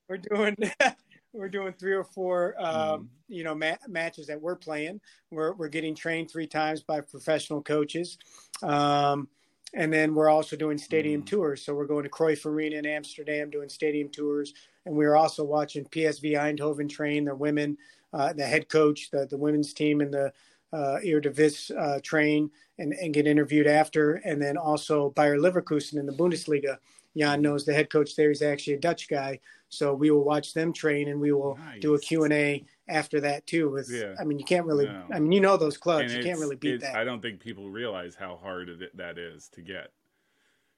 We're 0.07 0.17
doing 0.17 0.55
we're 1.33 1.49
doing 1.49 1.73
three 1.73 1.93
or 1.93 2.03
four, 2.03 2.55
um, 2.59 2.75
mm. 2.75 3.07
you 3.27 3.43
know, 3.43 3.55
ma- 3.55 3.77
matches 3.87 4.27
that 4.27 4.41
we're 4.41 4.55
playing. 4.55 4.99
We're 5.31 5.53
we're 5.53 5.69
getting 5.69 5.95
trained 5.95 6.31
three 6.31 6.47
times 6.47 6.81
by 6.81 7.01
professional 7.01 7.61
coaches, 7.61 8.17
um, 8.63 9.27
and 9.73 9.93
then 9.93 10.15
we're 10.15 10.29
also 10.29 10.55
doing 10.55 10.77
stadium 10.77 11.21
mm. 11.21 11.27
tours. 11.27 11.63
So 11.63 11.73
we're 11.75 11.85
going 11.85 12.03
to 12.03 12.09
Cruyff 12.09 12.45
Arena 12.45 12.77
in 12.77 12.85
Amsterdam, 12.85 13.49
doing 13.49 13.69
stadium 13.69 14.09
tours, 14.09 14.53
and 14.85 14.95
we're 14.95 15.15
also 15.15 15.43
watching 15.43 15.85
PSV 15.85 16.33
Eindhoven 16.33 16.89
train 16.89 17.25
their 17.25 17.35
women. 17.35 17.77
Uh, 18.11 18.33
the 18.33 18.45
head 18.45 18.69
coach, 18.69 19.11
the 19.11 19.27
the 19.27 19.37
women's 19.37 19.73
team, 19.73 20.01
and 20.01 20.11
the 20.11 20.33
uh, 20.73 20.97
Eredivisie 21.03 21.77
uh, 21.77 21.99
train 22.03 22.49
and, 22.77 22.93
and 22.93 23.13
get 23.13 23.27
interviewed 23.27 23.67
after. 23.67 24.15
And 24.15 24.41
then 24.41 24.57
also 24.57 25.09
Bayer 25.11 25.37
Leverkusen 25.37 25.97
in 25.97 26.05
the 26.05 26.13
Bundesliga. 26.13 26.77
Jan 27.17 27.41
knows 27.41 27.65
the 27.65 27.73
head 27.73 27.89
coach 27.89 28.15
there. 28.15 28.29
He's 28.29 28.41
actually 28.41 28.73
a 28.73 28.79
Dutch 28.79 29.09
guy. 29.09 29.39
So 29.69 29.93
we 29.93 30.09
will 30.11 30.23
watch 30.23 30.53
them 30.53 30.73
train 30.73 31.09
and 31.09 31.19
we 31.19 31.31
will 31.31 31.57
nice. 31.57 31.81
do 31.81 31.93
a 31.93 31.99
Q&A 31.99 32.65
after 32.87 33.19
that 33.21 33.45
too. 33.45 33.69
With, 33.69 33.89
yeah. 33.91 34.15
I 34.19 34.23
mean, 34.23 34.39
you 34.39 34.45
can't 34.45 34.65
really, 34.65 34.85
no. 34.85 35.03
I 35.11 35.19
mean, 35.19 35.31
you 35.31 35.41
know 35.41 35.57
those 35.57 35.77
clubs. 35.77 36.11
And 36.11 36.23
you 36.23 36.27
can't 36.27 36.39
really 36.39 36.55
beat 36.55 36.81
that. 36.81 36.95
I 36.95 37.03
don't 37.03 37.21
think 37.21 37.39
people 37.39 37.69
realize 37.69 38.15
how 38.15 38.39
hard 38.41 38.69
that 38.95 39.17
is 39.17 39.49
to 39.49 39.61
get. 39.61 39.91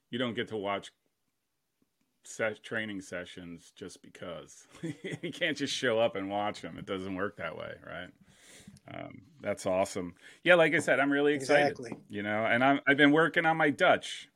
You 0.10 0.20
don't 0.20 0.34
get 0.34 0.50
to 0.50 0.58
watch 0.58 0.92
set 2.24 2.62
training 2.64 3.02
sessions 3.02 3.72
just 3.76 4.02
because. 4.02 4.68
you 5.22 5.32
can't 5.32 5.58
just 5.58 5.74
show 5.74 6.00
up 6.00 6.16
and 6.16 6.30
watch 6.30 6.62
them. 6.62 6.78
It 6.78 6.86
doesn't 6.86 7.16
work 7.16 7.38
that 7.38 7.58
way, 7.58 7.74
right? 7.86 8.10
Um, 8.88 9.22
that's 9.42 9.66
awesome. 9.66 10.16
Yeah, 10.44 10.56
like 10.56 10.74
I 10.74 10.80
said, 10.80 11.00
I'm 11.00 11.12
really 11.12 11.34
excited. 11.34 11.72
Exactly. 11.72 11.98
You 12.10 12.24
know, 12.24 12.46
and 12.46 12.64
I'm, 12.64 12.80
I've 12.88 12.98
been 12.98 13.12
working 13.12 13.46
on 13.46 13.58
my 13.58 13.70
Dutch. 13.70 14.30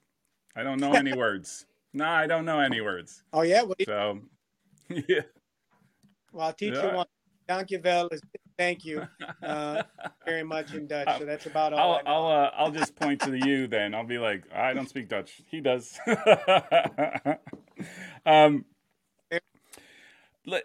I 0.55 0.63
don't 0.63 0.79
know 0.79 0.93
any 0.93 1.13
words. 1.17 1.65
No, 1.93 2.05
I 2.05 2.27
don't 2.27 2.45
know 2.45 2.59
any 2.59 2.81
words. 2.81 3.23
Oh 3.33 3.41
yeah. 3.41 3.63
Well, 3.63 3.75
so 3.85 4.19
yeah. 5.07 5.21
Well, 6.31 6.47
I'll 6.47 6.53
teach 6.53 6.73
yeah. 6.73 6.89
you 6.89 6.97
one. 6.97 7.07
Dankjewel 7.47 8.11
is 8.11 8.21
thank 8.57 8.85
you 8.85 9.07
uh, 9.43 9.83
very 10.25 10.43
much 10.43 10.73
in 10.73 10.87
Dutch. 10.87 11.19
So 11.19 11.25
that's 11.25 11.45
about 11.45 11.73
all. 11.73 12.01
I'll 12.05 12.05
I'll, 12.05 12.27
uh, 12.27 12.51
I'll 12.57 12.71
just 12.71 12.95
point 12.95 13.21
to 13.21 13.31
the 13.31 13.45
you 13.45 13.67
then. 13.67 13.93
I'll 13.93 14.05
be 14.05 14.17
like, 14.17 14.43
I 14.53 14.73
don't 14.73 14.89
speak 14.89 15.09
Dutch. 15.09 15.41
He 15.47 15.61
does. 15.61 15.97
um, 18.25 18.65
let 20.45 20.63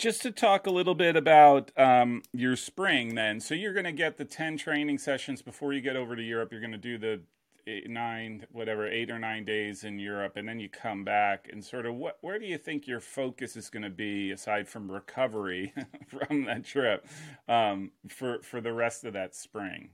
just 0.00 0.22
to 0.22 0.30
talk 0.30 0.66
a 0.66 0.70
little 0.70 0.94
bit 0.94 1.14
about 1.14 1.70
um, 1.78 2.22
your 2.32 2.56
spring 2.56 3.14
then. 3.14 3.38
So 3.38 3.54
you're 3.54 3.74
going 3.74 3.84
to 3.84 3.92
get 3.92 4.16
the 4.16 4.24
10 4.24 4.56
training 4.56 4.98
sessions 4.98 5.42
before 5.42 5.72
you 5.72 5.80
get 5.80 5.94
over 5.94 6.16
to 6.16 6.22
europe. 6.22 6.50
You're 6.52 6.60
going 6.60 6.72
to 6.72 6.78
do 6.78 6.96
the 6.96 7.20
eight, 7.66 7.88
nine, 7.88 8.46
whatever, 8.50 8.88
eight 8.88 9.10
or 9.10 9.18
nine 9.18 9.44
days 9.44 9.84
in 9.84 9.98
Europe, 9.98 10.36
and 10.36 10.48
then 10.48 10.58
you 10.58 10.68
come 10.68 11.04
back, 11.04 11.48
and 11.52 11.64
sort 11.64 11.86
of 11.86 11.94
what, 11.94 12.18
where 12.20 12.38
do 12.38 12.46
you 12.46 12.58
think 12.58 12.86
your 12.86 13.00
focus 13.00 13.56
is 13.56 13.68
going 13.68 13.82
to 13.82 13.90
be 13.90 14.30
aside 14.32 14.68
from 14.68 14.90
recovery 14.90 15.72
from 16.08 16.44
that 16.44 16.64
trip 16.64 17.06
um, 17.48 17.90
for 18.08 18.40
for 18.42 18.60
the 18.60 18.72
rest 18.72 19.04
of 19.04 19.12
that 19.12 19.34
spring? 19.34 19.90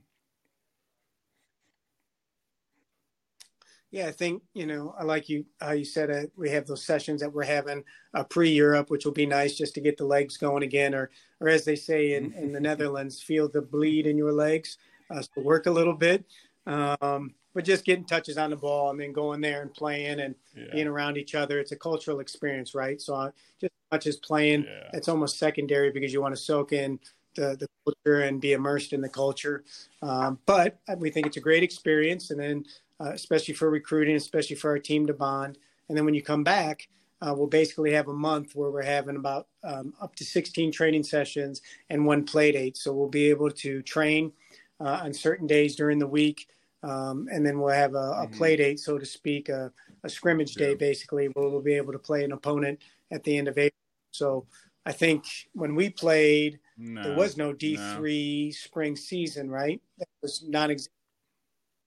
Yeah, 3.91 4.07
I 4.07 4.11
think 4.11 4.43
you 4.53 4.65
know 4.65 4.93
I 4.99 5.03
like 5.03 5.29
you 5.29 5.45
how 5.61 5.71
you 5.71 5.85
said 5.85 6.09
it. 6.09 6.31
We 6.35 6.49
have 6.49 6.67
those 6.67 6.85
sessions 6.85 7.21
that 7.21 7.31
we're 7.31 7.45
having 7.45 7.83
uh, 8.13 8.23
pre-Europe, 8.25 8.89
which 8.89 9.05
will 9.05 9.13
be 9.13 9.25
nice 9.25 9.55
just 9.55 9.73
to 9.75 9.81
get 9.81 9.97
the 9.97 10.05
legs 10.05 10.37
going 10.37 10.63
again, 10.63 10.93
or 10.93 11.09
or 11.39 11.47
as 11.47 11.63
they 11.63 11.75
say 11.75 12.15
in, 12.15 12.33
in 12.37 12.51
the 12.51 12.59
Netherlands, 12.59 13.21
feel 13.21 13.47
the 13.47 13.61
bleed 13.61 14.05
in 14.05 14.17
your 14.17 14.33
legs. 14.33 14.77
Uh, 15.09 15.21
so 15.21 15.41
work 15.41 15.67
a 15.67 15.71
little 15.71 15.93
bit, 15.93 16.25
um, 16.65 17.33
but 17.53 17.63
just 17.63 17.85
getting 17.85 18.03
touches 18.03 18.37
on 18.37 18.49
the 18.49 18.57
ball 18.57 18.89
and 18.89 18.99
then 18.99 19.13
going 19.13 19.39
there 19.39 19.61
and 19.61 19.73
playing 19.73 20.19
and 20.19 20.35
yeah. 20.53 20.65
being 20.73 20.87
around 20.87 21.17
each 21.17 21.33
other. 21.33 21.59
It's 21.59 21.71
a 21.71 21.77
cultural 21.77 22.19
experience, 22.19 22.75
right? 22.75 22.99
So 22.99 23.15
uh, 23.15 23.31
just 23.61 23.71
as 23.71 23.91
much 23.91 24.05
as 24.05 24.17
playing, 24.17 24.63
yeah. 24.63 24.89
it's 24.91 25.07
almost 25.07 25.39
secondary 25.39 25.91
because 25.91 26.11
you 26.11 26.21
want 26.21 26.35
to 26.35 26.41
soak 26.41 26.73
in 26.73 26.99
the, 27.37 27.55
the 27.57 27.67
culture 27.85 28.21
and 28.23 28.41
be 28.41 28.51
immersed 28.51 28.91
in 28.91 28.99
the 28.99 29.07
culture. 29.07 29.63
Um, 30.01 30.39
but 30.45 30.79
we 30.97 31.09
think 31.09 31.25
it's 31.25 31.37
a 31.37 31.41
great 31.41 31.63
experience, 31.63 32.31
and 32.31 32.39
then 32.39 32.65
uh, 32.99 33.11
especially 33.13 33.53
for 33.53 33.69
recruiting, 33.69 34.15
especially 34.15 34.55
for 34.55 34.71
our 34.71 34.79
team 34.79 35.05
to 35.07 35.13
bond. 35.13 35.57
And 35.89 35.97
then 35.97 36.05
when 36.05 36.13
you 36.13 36.21
come 36.21 36.43
back, 36.43 36.87
uh, 37.21 37.33
we'll 37.35 37.47
basically 37.47 37.91
have 37.93 38.07
a 38.07 38.13
month 38.13 38.55
where 38.55 38.69
we're 38.69 38.83
having 38.83 39.15
about 39.15 39.47
um, 39.63 39.93
up 40.01 40.15
to 40.15 40.23
16 40.23 40.71
training 40.71 41.03
sessions 41.03 41.61
and 41.89 42.05
one 42.05 42.23
play 42.23 42.51
date. 42.51 42.77
So 42.77 42.93
we'll 42.93 43.07
be 43.07 43.29
able 43.29 43.49
to 43.51 43.81
train 43.81 44.31
uh, 44.79 44.99
on 45.03 45.13
certain 45.13 45.47
days 45.47 45.75
during 45.75 45.99
the 45.99 46.07
week. 46.07 46.47
Um, 46.83 47.27
and 47.31 47.45
then 47.45 47.59
we'll 47.59 47.73
have 47.73 47.95
a, 47.95 47.97
a 47.97 48.01
mm-hmm. 48.01 48.37
play 48.37 48.55
date, 48.55 48.79
so 48.79 48.99
to 48.99 49.05
speak, 49.05 49.49
a, 49.49 49.71
a 50.03 50.09
scrimmage 50.09 50.55
yeah. 50.55 50.67
day, 50.67 50.75
basically, 50.75 51.27
where 51.27 51.49
we'll 51.49 51.61
be 51.61 51.73
able 51.73 51.91
to 51.93 51.99
play 51.99 52.23
an 52.23 52.33
opponent 52.33 52.79
at 53.11 53.23
the 53.23 53.35
end 53.35 53.47
of 53.47 53.57
April. 53.57 53.81
So 54.11 54.45
I 54.85 54.91
think 54.91 55.25
when 55.53 55.73
we 55.73 55.89
played, 55.89 56.59
no, 56.77 57.03
there 57.03 57.17
was 57.17 57.35
no 57.35 57.51
D3 57.51 58.45
no. 58.45 58.51
spring 58.51 58.95
season, 58.95 59.49
right? 59.49 59.81
That 59.97 60.07
was 60.21 60.43
non 60.47 60.69
existent 60.69 60.96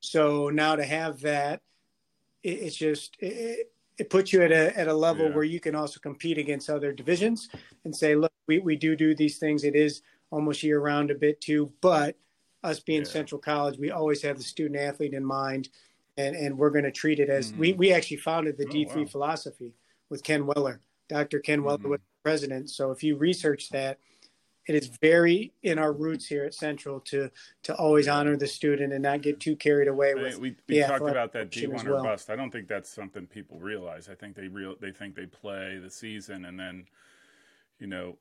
so 0.01 0.49
now 0.49 0.77
to 0.77 0.85
have 0.85 1.21
that, 1.21 1.61
it, 2.43 2.49
it's 2.49 2.77
just 2.77 3.17
it, 3.21 3.71
it, 3.99 4.11
puts 4.11 4.33
you 4.33 4.43
at 4.43 4.51
a 4.51 4.77
at 4.79 4.89
a 4.89 4.95
level 4.95 5.29
yeah. 5.29 5.35
where 5.35 5.45
you 5.45 5.61
can 5.61 5.75
also 5.75 6.01
compete 6.01 6.39
against 6.39 6.71
other 6.71 6.93
divisions 6.93 7.49
and 7.85 7.95
say, 7.95 8.15
look, 8.15 8.33
we 8.47 8.59
we 8.59 8.77
do 8.77 8.97
do 8.97 9.15
these 9.15 9.39
things. 9.39 9.65
It 9.65 9.77
is 9.77 10.03
almost 10.31 10.63
year 10.63 10.81
round 10.81 11.11
a 11.11 11.15
bit 11.15 11.41
too, 11.41 11.73
but 11.81 12.17
us 12.63 12.81
being 12.81 13.03
yeah. 13.03 13.09
Central 13.09 13.41
College, 13.41 13.79
we 13.79 13.91
always 13.91 14.23
have 14.23 14.37
the 14.37 14.43
student 14.45 14.81
athlete 14.81 15.15
in 15.15 15.25
mind, 15.25 15.69
and 16.17 16.35
and 16.35 16.57
we're 16.57 16.71
going 16.71 16.85
to 16.85 16.91
treat 16.91 17.21
it 17.21 17.29
as 17.29 17.53
mm-hmm. 17.53 17.61
we 17.61 17.73
we 17.75 17.93
actually 17.93 18.17
founded 18.17 18.57
the 18.57 18.67
D 18.67 18.85
three 18.85 19.05
wow. 19.05 19.09
philosophy 19.09 19.75
with 20.09 20.23
Ken 20.23 20.47
Weller. 20.47 20.81
Dr. 21.09 21.41
Ken 21.41 21.59
mm-hmm. 21.59 21.67
Weller 21.67 21.89
was 21.89 22.01
president. 22.23 22.71
So 22.71 22.91
if 22.91 23.03
you 23.03 23.17
research 23.17 23.71
that, 23.71 23.99
it 24.67 24.75
is 24.75 24.87
very 25.01 25.53
in 25.63 25.79
our 25.79 25.93
roots 25.93 26.27
here 26.27 26.45
at 26.45 26.55
Central 26.55 27.01
to 27.01 27.31
to 27.65 27.75
always 27.77 28.09
honor 28.09 28.37
the 28.37 28.47
student 28.47 28.93
and 28.93 29.03
not 29.03 29.23
get 29.23 29.41
too 29.41 29.57
carried 29.57 29.89
away 29.89 30.15
with. 30.15 30.39
we 30.39 30.55
we 30.69 30.81
talked 30.81 31.09
about 31.09 31.33
that 31.33 31.51
D 31.51 31.67
one 31.67 31.85
well. 31.85 32.01
or 32.01 32.05
bust. 32.05 32.31
I 32.31 32.37
don't 32.37 32.51
think 32.51 32.69
that's 32.69 32.91
something 32.91 33.27
people 33.27 33.59
realize. 33.59 34.09
I 34.09 34.15
think 34.15 34.37
they 34.37 34.49
real 34.49 34.77
they 34.81 34.93
think 34.93 35.15
they 35.15 35.27
play 35.27 35.79
the 35.83 35.91
season 35.91 36.45
and 36.45 36.59
then, 36.59 36.87
you 37.79 37.87
know, 37.87 38.19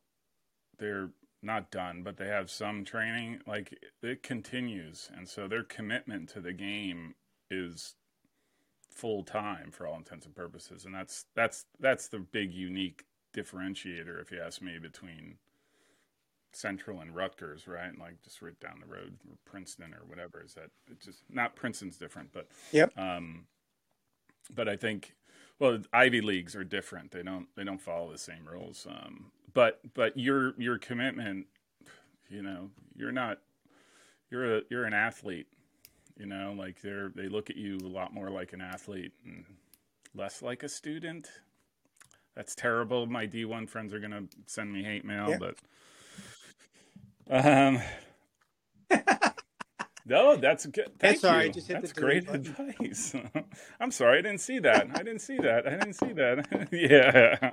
they're 0.77 1.09
not 1.41 1.71
done, 1.71 2.03
but 2.03 2.17
they 2.17 2.27
have 2.27 2.49
some 2.49 2.83
training. 2.83 3.41
Like 3.45 3.77
it 4.01 4.23
continues, 4.23 5.09
and 5.15 5.27
so 5.27 5.47
their 5.47 5.63
commitment 5.63 6.29
to 6.29 6.41
the 6.41 6.53
game 6.53 7.15
is 7.51 7.95
full 8.89 9.23
time 9.23 9.71
for 9.71 9.87
all 9.87 9.97
intents 9.97 10.25
and 10.25 10.35
purposes, 10.35 10.85
and 10.85 10.93
that's 10.93 11.25
that's 11.35 11.65
that's 11.79 12.07
the 12.07 12.19
big 12.19 12.53
unique 12.53 13.05
differentiator, 13.35 14.21
if 14.21 14.31
you 14.31 14.41
ask 14.41 14.61
me, 14.61 14.79
between 14.79 15.35
Central 16.51 16.99
and 16.99 17.15
Rutgers, 17.15 17.67
right? 17.67 17.97
Like 17.97 18.21
just 18.23 18.41
right 18.41 18.59
down 18.59 18.81
the 18.81 18.91
road, 18.91 19.17
or 19.29 19.37
Princeton 19.45 19.93
or 19.93 20.05
whatever. 20.07 20.43
Is 20.43 20.53
that 20.55 20.71
it's 20.91 21.05
just 21.05 21.23
not 21.29 21.55
Princeton's 21.55 21.97
different, 21.97 22.31
but 22.33 22.47
yep. 22.71 22.97
Um, 22.97 23.45
but 24.53 24.67
I 24.67 24.75
think 24.75 25.15
well, 25.59 25.79
Ivy 25.91 26.21
leagues 26.21 26.55
are 26.55 26.63
different. 26.63 27.11
They 27.11 27.23
don't 27.23 27.47
they 27.55 27.63
don't 27.63 27.81
follow 27.81 28.11
the 28.11 28.17
same 28.17 28.45
rules. 28.49 28.87
Um, 28.89 29.31
but 29.53 29.81
but 29.93 30.17
your 30.17 30.53
your 30.57 30.77
commitment, 30.77 31.47
you 32.29 32.41
know, 32.41 32.69
you're 32.95 33.11
not 33.11 33.39
you're 34.31 34.57
a 34.57 34.61
you're 34.69 34.85
an 34.85 34.93
athlete. 34.93 35.47
You 36.17 36.25
know, 36.25 36.55
like 36.57 36.81
they're 36.81 37.09
they 37.09 37.27
look 37.27 37.49
at 37.49 37.57
you 37.57 37.77
a 37.77 37.87
lot 37.87 38.13
more 38.13 38.29
like 38.29 38.53
an 38.53 38.61
athlete 38.61 39.13
and 39.25 39.45
less 40.15 40.41
like 40.41 40.63
a 40.63 40.69
student. 40.69 41.29
That's 42.35 42.55
terrible. 42.55 43.05
My 43.05 43.27
D1 43.27 43.67
friends 43.67 43.93
are 43.93 43.99
gonna 43.99 44.23
send 44.45 44.71
me 44.71 44.83
hate 44.83 45.03
mail, 45.03 45.31
yeah. 45.31 45.37
but 45.39 45.55
um, 47.29 47.81
no, 50.05 50.35
that's 50.35 50.65
good. 50.65 50.91
Thank 50.99 51.21
that's 51.21 51.55
you. 51.55 51.63
that's 51.67 51.93
great 51.93 52.27
advice. 52.29 53.15
I'm 53.79 53.91
sorry, 53.91 54.19
I 54.19 54.21
didn't 54.21 54.41
see 54.41 54.59
that. 54.59 54.87
I 54.93 55.03
didn't 55.03 55.19
see 55.19 55.37
that. 55.37 55.67
I 55.67 55.71
didn't 55.71 55.93
see 55.93 56.13
that. 56.13 56.67
yeah. 56.71 57.51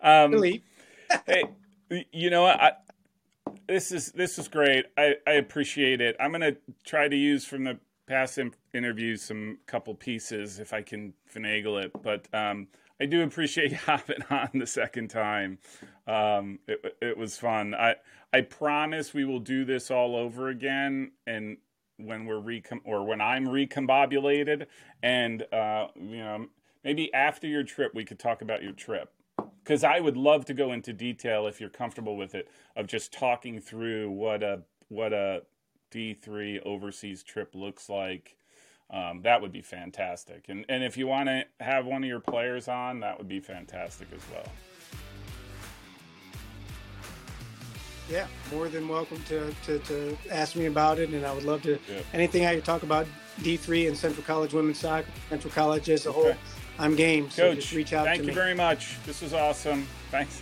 Um, 0.00 0.42
hey, 1.26 1.44
you 2.12 2.30
know 2.30 2.42
what? 2.42 2.60
I, 2.60 2.72
this 3.68 3.92
is 3.92 4.12
this 4.12 4.38
is 4.38 4.48
great. 4.48 4.86
I, 4.96 5.16
I 5.26 5.32
appreciate 5.32 6.00
it. 6.00 6.16
I'm 6.18 6.32
gonna 6.32 6.56
try 6.84 7.08
to 7.08 7.16
use 7.16 7.44
from 7.44 7.64
the 7.64 7.78
past 8.06 8.38
interviews 8.72 9.22
some 9.22 9.58
couple 9.66 9.94
pieces 9.94 10.58
if 10.58 10.72
I 10.72 10.80
can 10.80 11.12
finagle 11.32 11.82
it. 11.82 11.92
But 12.02 12.26
um, 12.32 12.68
I 13.00 13.06
do 13.06 13.22
appreciate 13.22 13.70
you 13.72 13.78
having 13.78 14.22
on 14.30 14.50
the 14.54 14.66
second 14.66 15.08
time. 15.08 15.58
Um, 16.06 16.58
it, 16.66 16.96
it 17.00 17.16
was 17.16 17.38
fun. 17.38 17.74
I 17.74 17.96
I 18.32 18.42
promise 18.42 19.14
we 19.14 19.24
will 19.24 19.40
do 19.40 19.64
this 19.64 19.90
all 19.90 20.16
over 20.16 20.48
again, 20.48 21.12
and 21.26 21.58
when 21.96 22.26
we're 22.26 22.40
recom 22.40 22.80
or 22.84 23.04
when 23.04 23.20
I'm 23.20 23.46
recombobulated, 23.46 24.66
and 25.02 25.42
uh, 25.52 25.88
you 25.96 26.18
know 26.18 26.46
maybe 26.84 27.12
after 27.12 27.46
your 27.46 27.64
trip 27.64 27.94
we 27.94 28.04
could 28.04 28.18
talk 28.18 28.42
about 28.42 28.62
your 28.62 28.72
trip 28.72 29.12
because 29.62 29.84
I 29.84 30.00
would 30.00 30.16
love 30.16 30.46
to 30.46 30.54
go 30.54 30.72
into 30.72 30.92
detail 30.92 31.46
if 31.46 31.60
you're 31.60 31.68
comfortable 31.68 32.16
with 32.16 32.34
it 32.34 32.48
of 32.74 32.86
just 32.86 33.12
talking 33.12 33.60
through 33.60 34.10
what 34.10 34.42
a 34.42 34.62
what 34.88 35.12
a 35.12 35.42
D3 35.92 36.62
overseas 36.64 37.22
trip 37.22 37.54
looks 37.54 37.88
like 37.88 38.37
um, 38.90 39.22
that 39.22 39.40
would 39.40 39.52
be 39.52 39.62
fantastic. 39.62 40.44
And 40.48 40.64
and 40.68 40.82
if 40.82 40.96
you 40.96 41.06
want 41.06 41.28
to 41.28 41.44
have 41.60 41.86
one 41.86 42.02
of 42.02 42.08
your 42.08 42.20
players 42.20 42.68
on, 42.68 43.00
that 43.00 43.18
would 43.18 43.28
be 43.28 43.40
fantastic 43.40 44.08
as 44.14 44.22
well. 44.32 44.46
Yeah, 48.10 48.26
more 48.50 48.68
than 48.68 48.88
welcome 48.88 49.22
to, 49.24 49.54
to, 49.66 49.78
to 49.80 50.16
ask 50.30 50.56
me 50.56 50.64
about 50.64 50.98
it, 50.98 51.10
and 51.10 51.26
I 51.26 51.34
would 51.34 51.44
love 51.44 51.60
to 51.64 51.72
yeah. 51.72 52.00
anything 52.14 52.46
I 52.46 52.54
could 52.54 52.64
talk 52.64 52.82
about 52.82 53.06
D 53.42 53.58
three 53.58 53.86
and 53.86 53.96
Central 53.96 54.24
College 54.24 54.54
women's 54.54 54.78
soccer, 54.78 55.08
Central 55.28 55.52
College 55.52 55.90
as 55.90 56.06
a 56.06 56.08
okay. 56.08 56.20
whole. 56.20 56.34
I'm 56.78 56.94
game. 56.94 57.28
So 57.28 57.50
Coach, 57.50 57.56
just 57.56 57.74
reach 57.74 57.92
out. 57.92 58.06
Thank 58.06 58.22
you 58.22 58.28
me. 58.28 58.32
very 58.32 58.54
much. 58.54 58.96
This 59.04 59.20
was 59.20 59.34
awesome. 59.34 59.86
Thanks. 60.10 60.40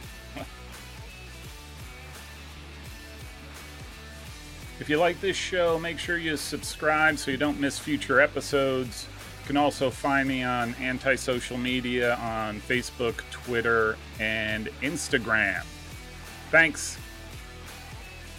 If 4.78 4.90
you 4.90 4.98
like 4.98 5.20
this 5.20 5.36
show, 5.36 5.78
make 5.78 5.98
sure 5.98 6.18
you 6.18 6.36
subscribe 6.36 7.18
so 7.18 7.30
you 7.30 7.38
don't 7.38 7.58
miss 7.58 7.78
future 7.78 8.20
episodes. 8.20 9.06
You 9.40 9.46
can 9.46 9.56
also 9.56 9.90
find 9.90 10.28
me 10.28 10.42
on 10.42 10.74
anti 10.74 11.14
social 11.16 11.56
media 11.56 12.16
on 12.16 12.60
Facebook, 12.60 13.22
Twitter, 13.30 13.96
and 14.20 14.68
Instagram. 14.82 15.64
Thanks. 16.50 16.98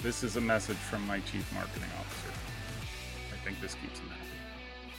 This 0.04 0.23
is 0.23 0.38
a 0.38 0.41
message 0.41 0.78
from 0.78 1.06
my 1.08 1.19
Chief 1.21 1.52
Marketing 1.54 1.89
Officer. 2.00 2.34
I 3.34 3.43
think 3.43 3.60
this 3.60 3.76
keeps. 3.82 4.00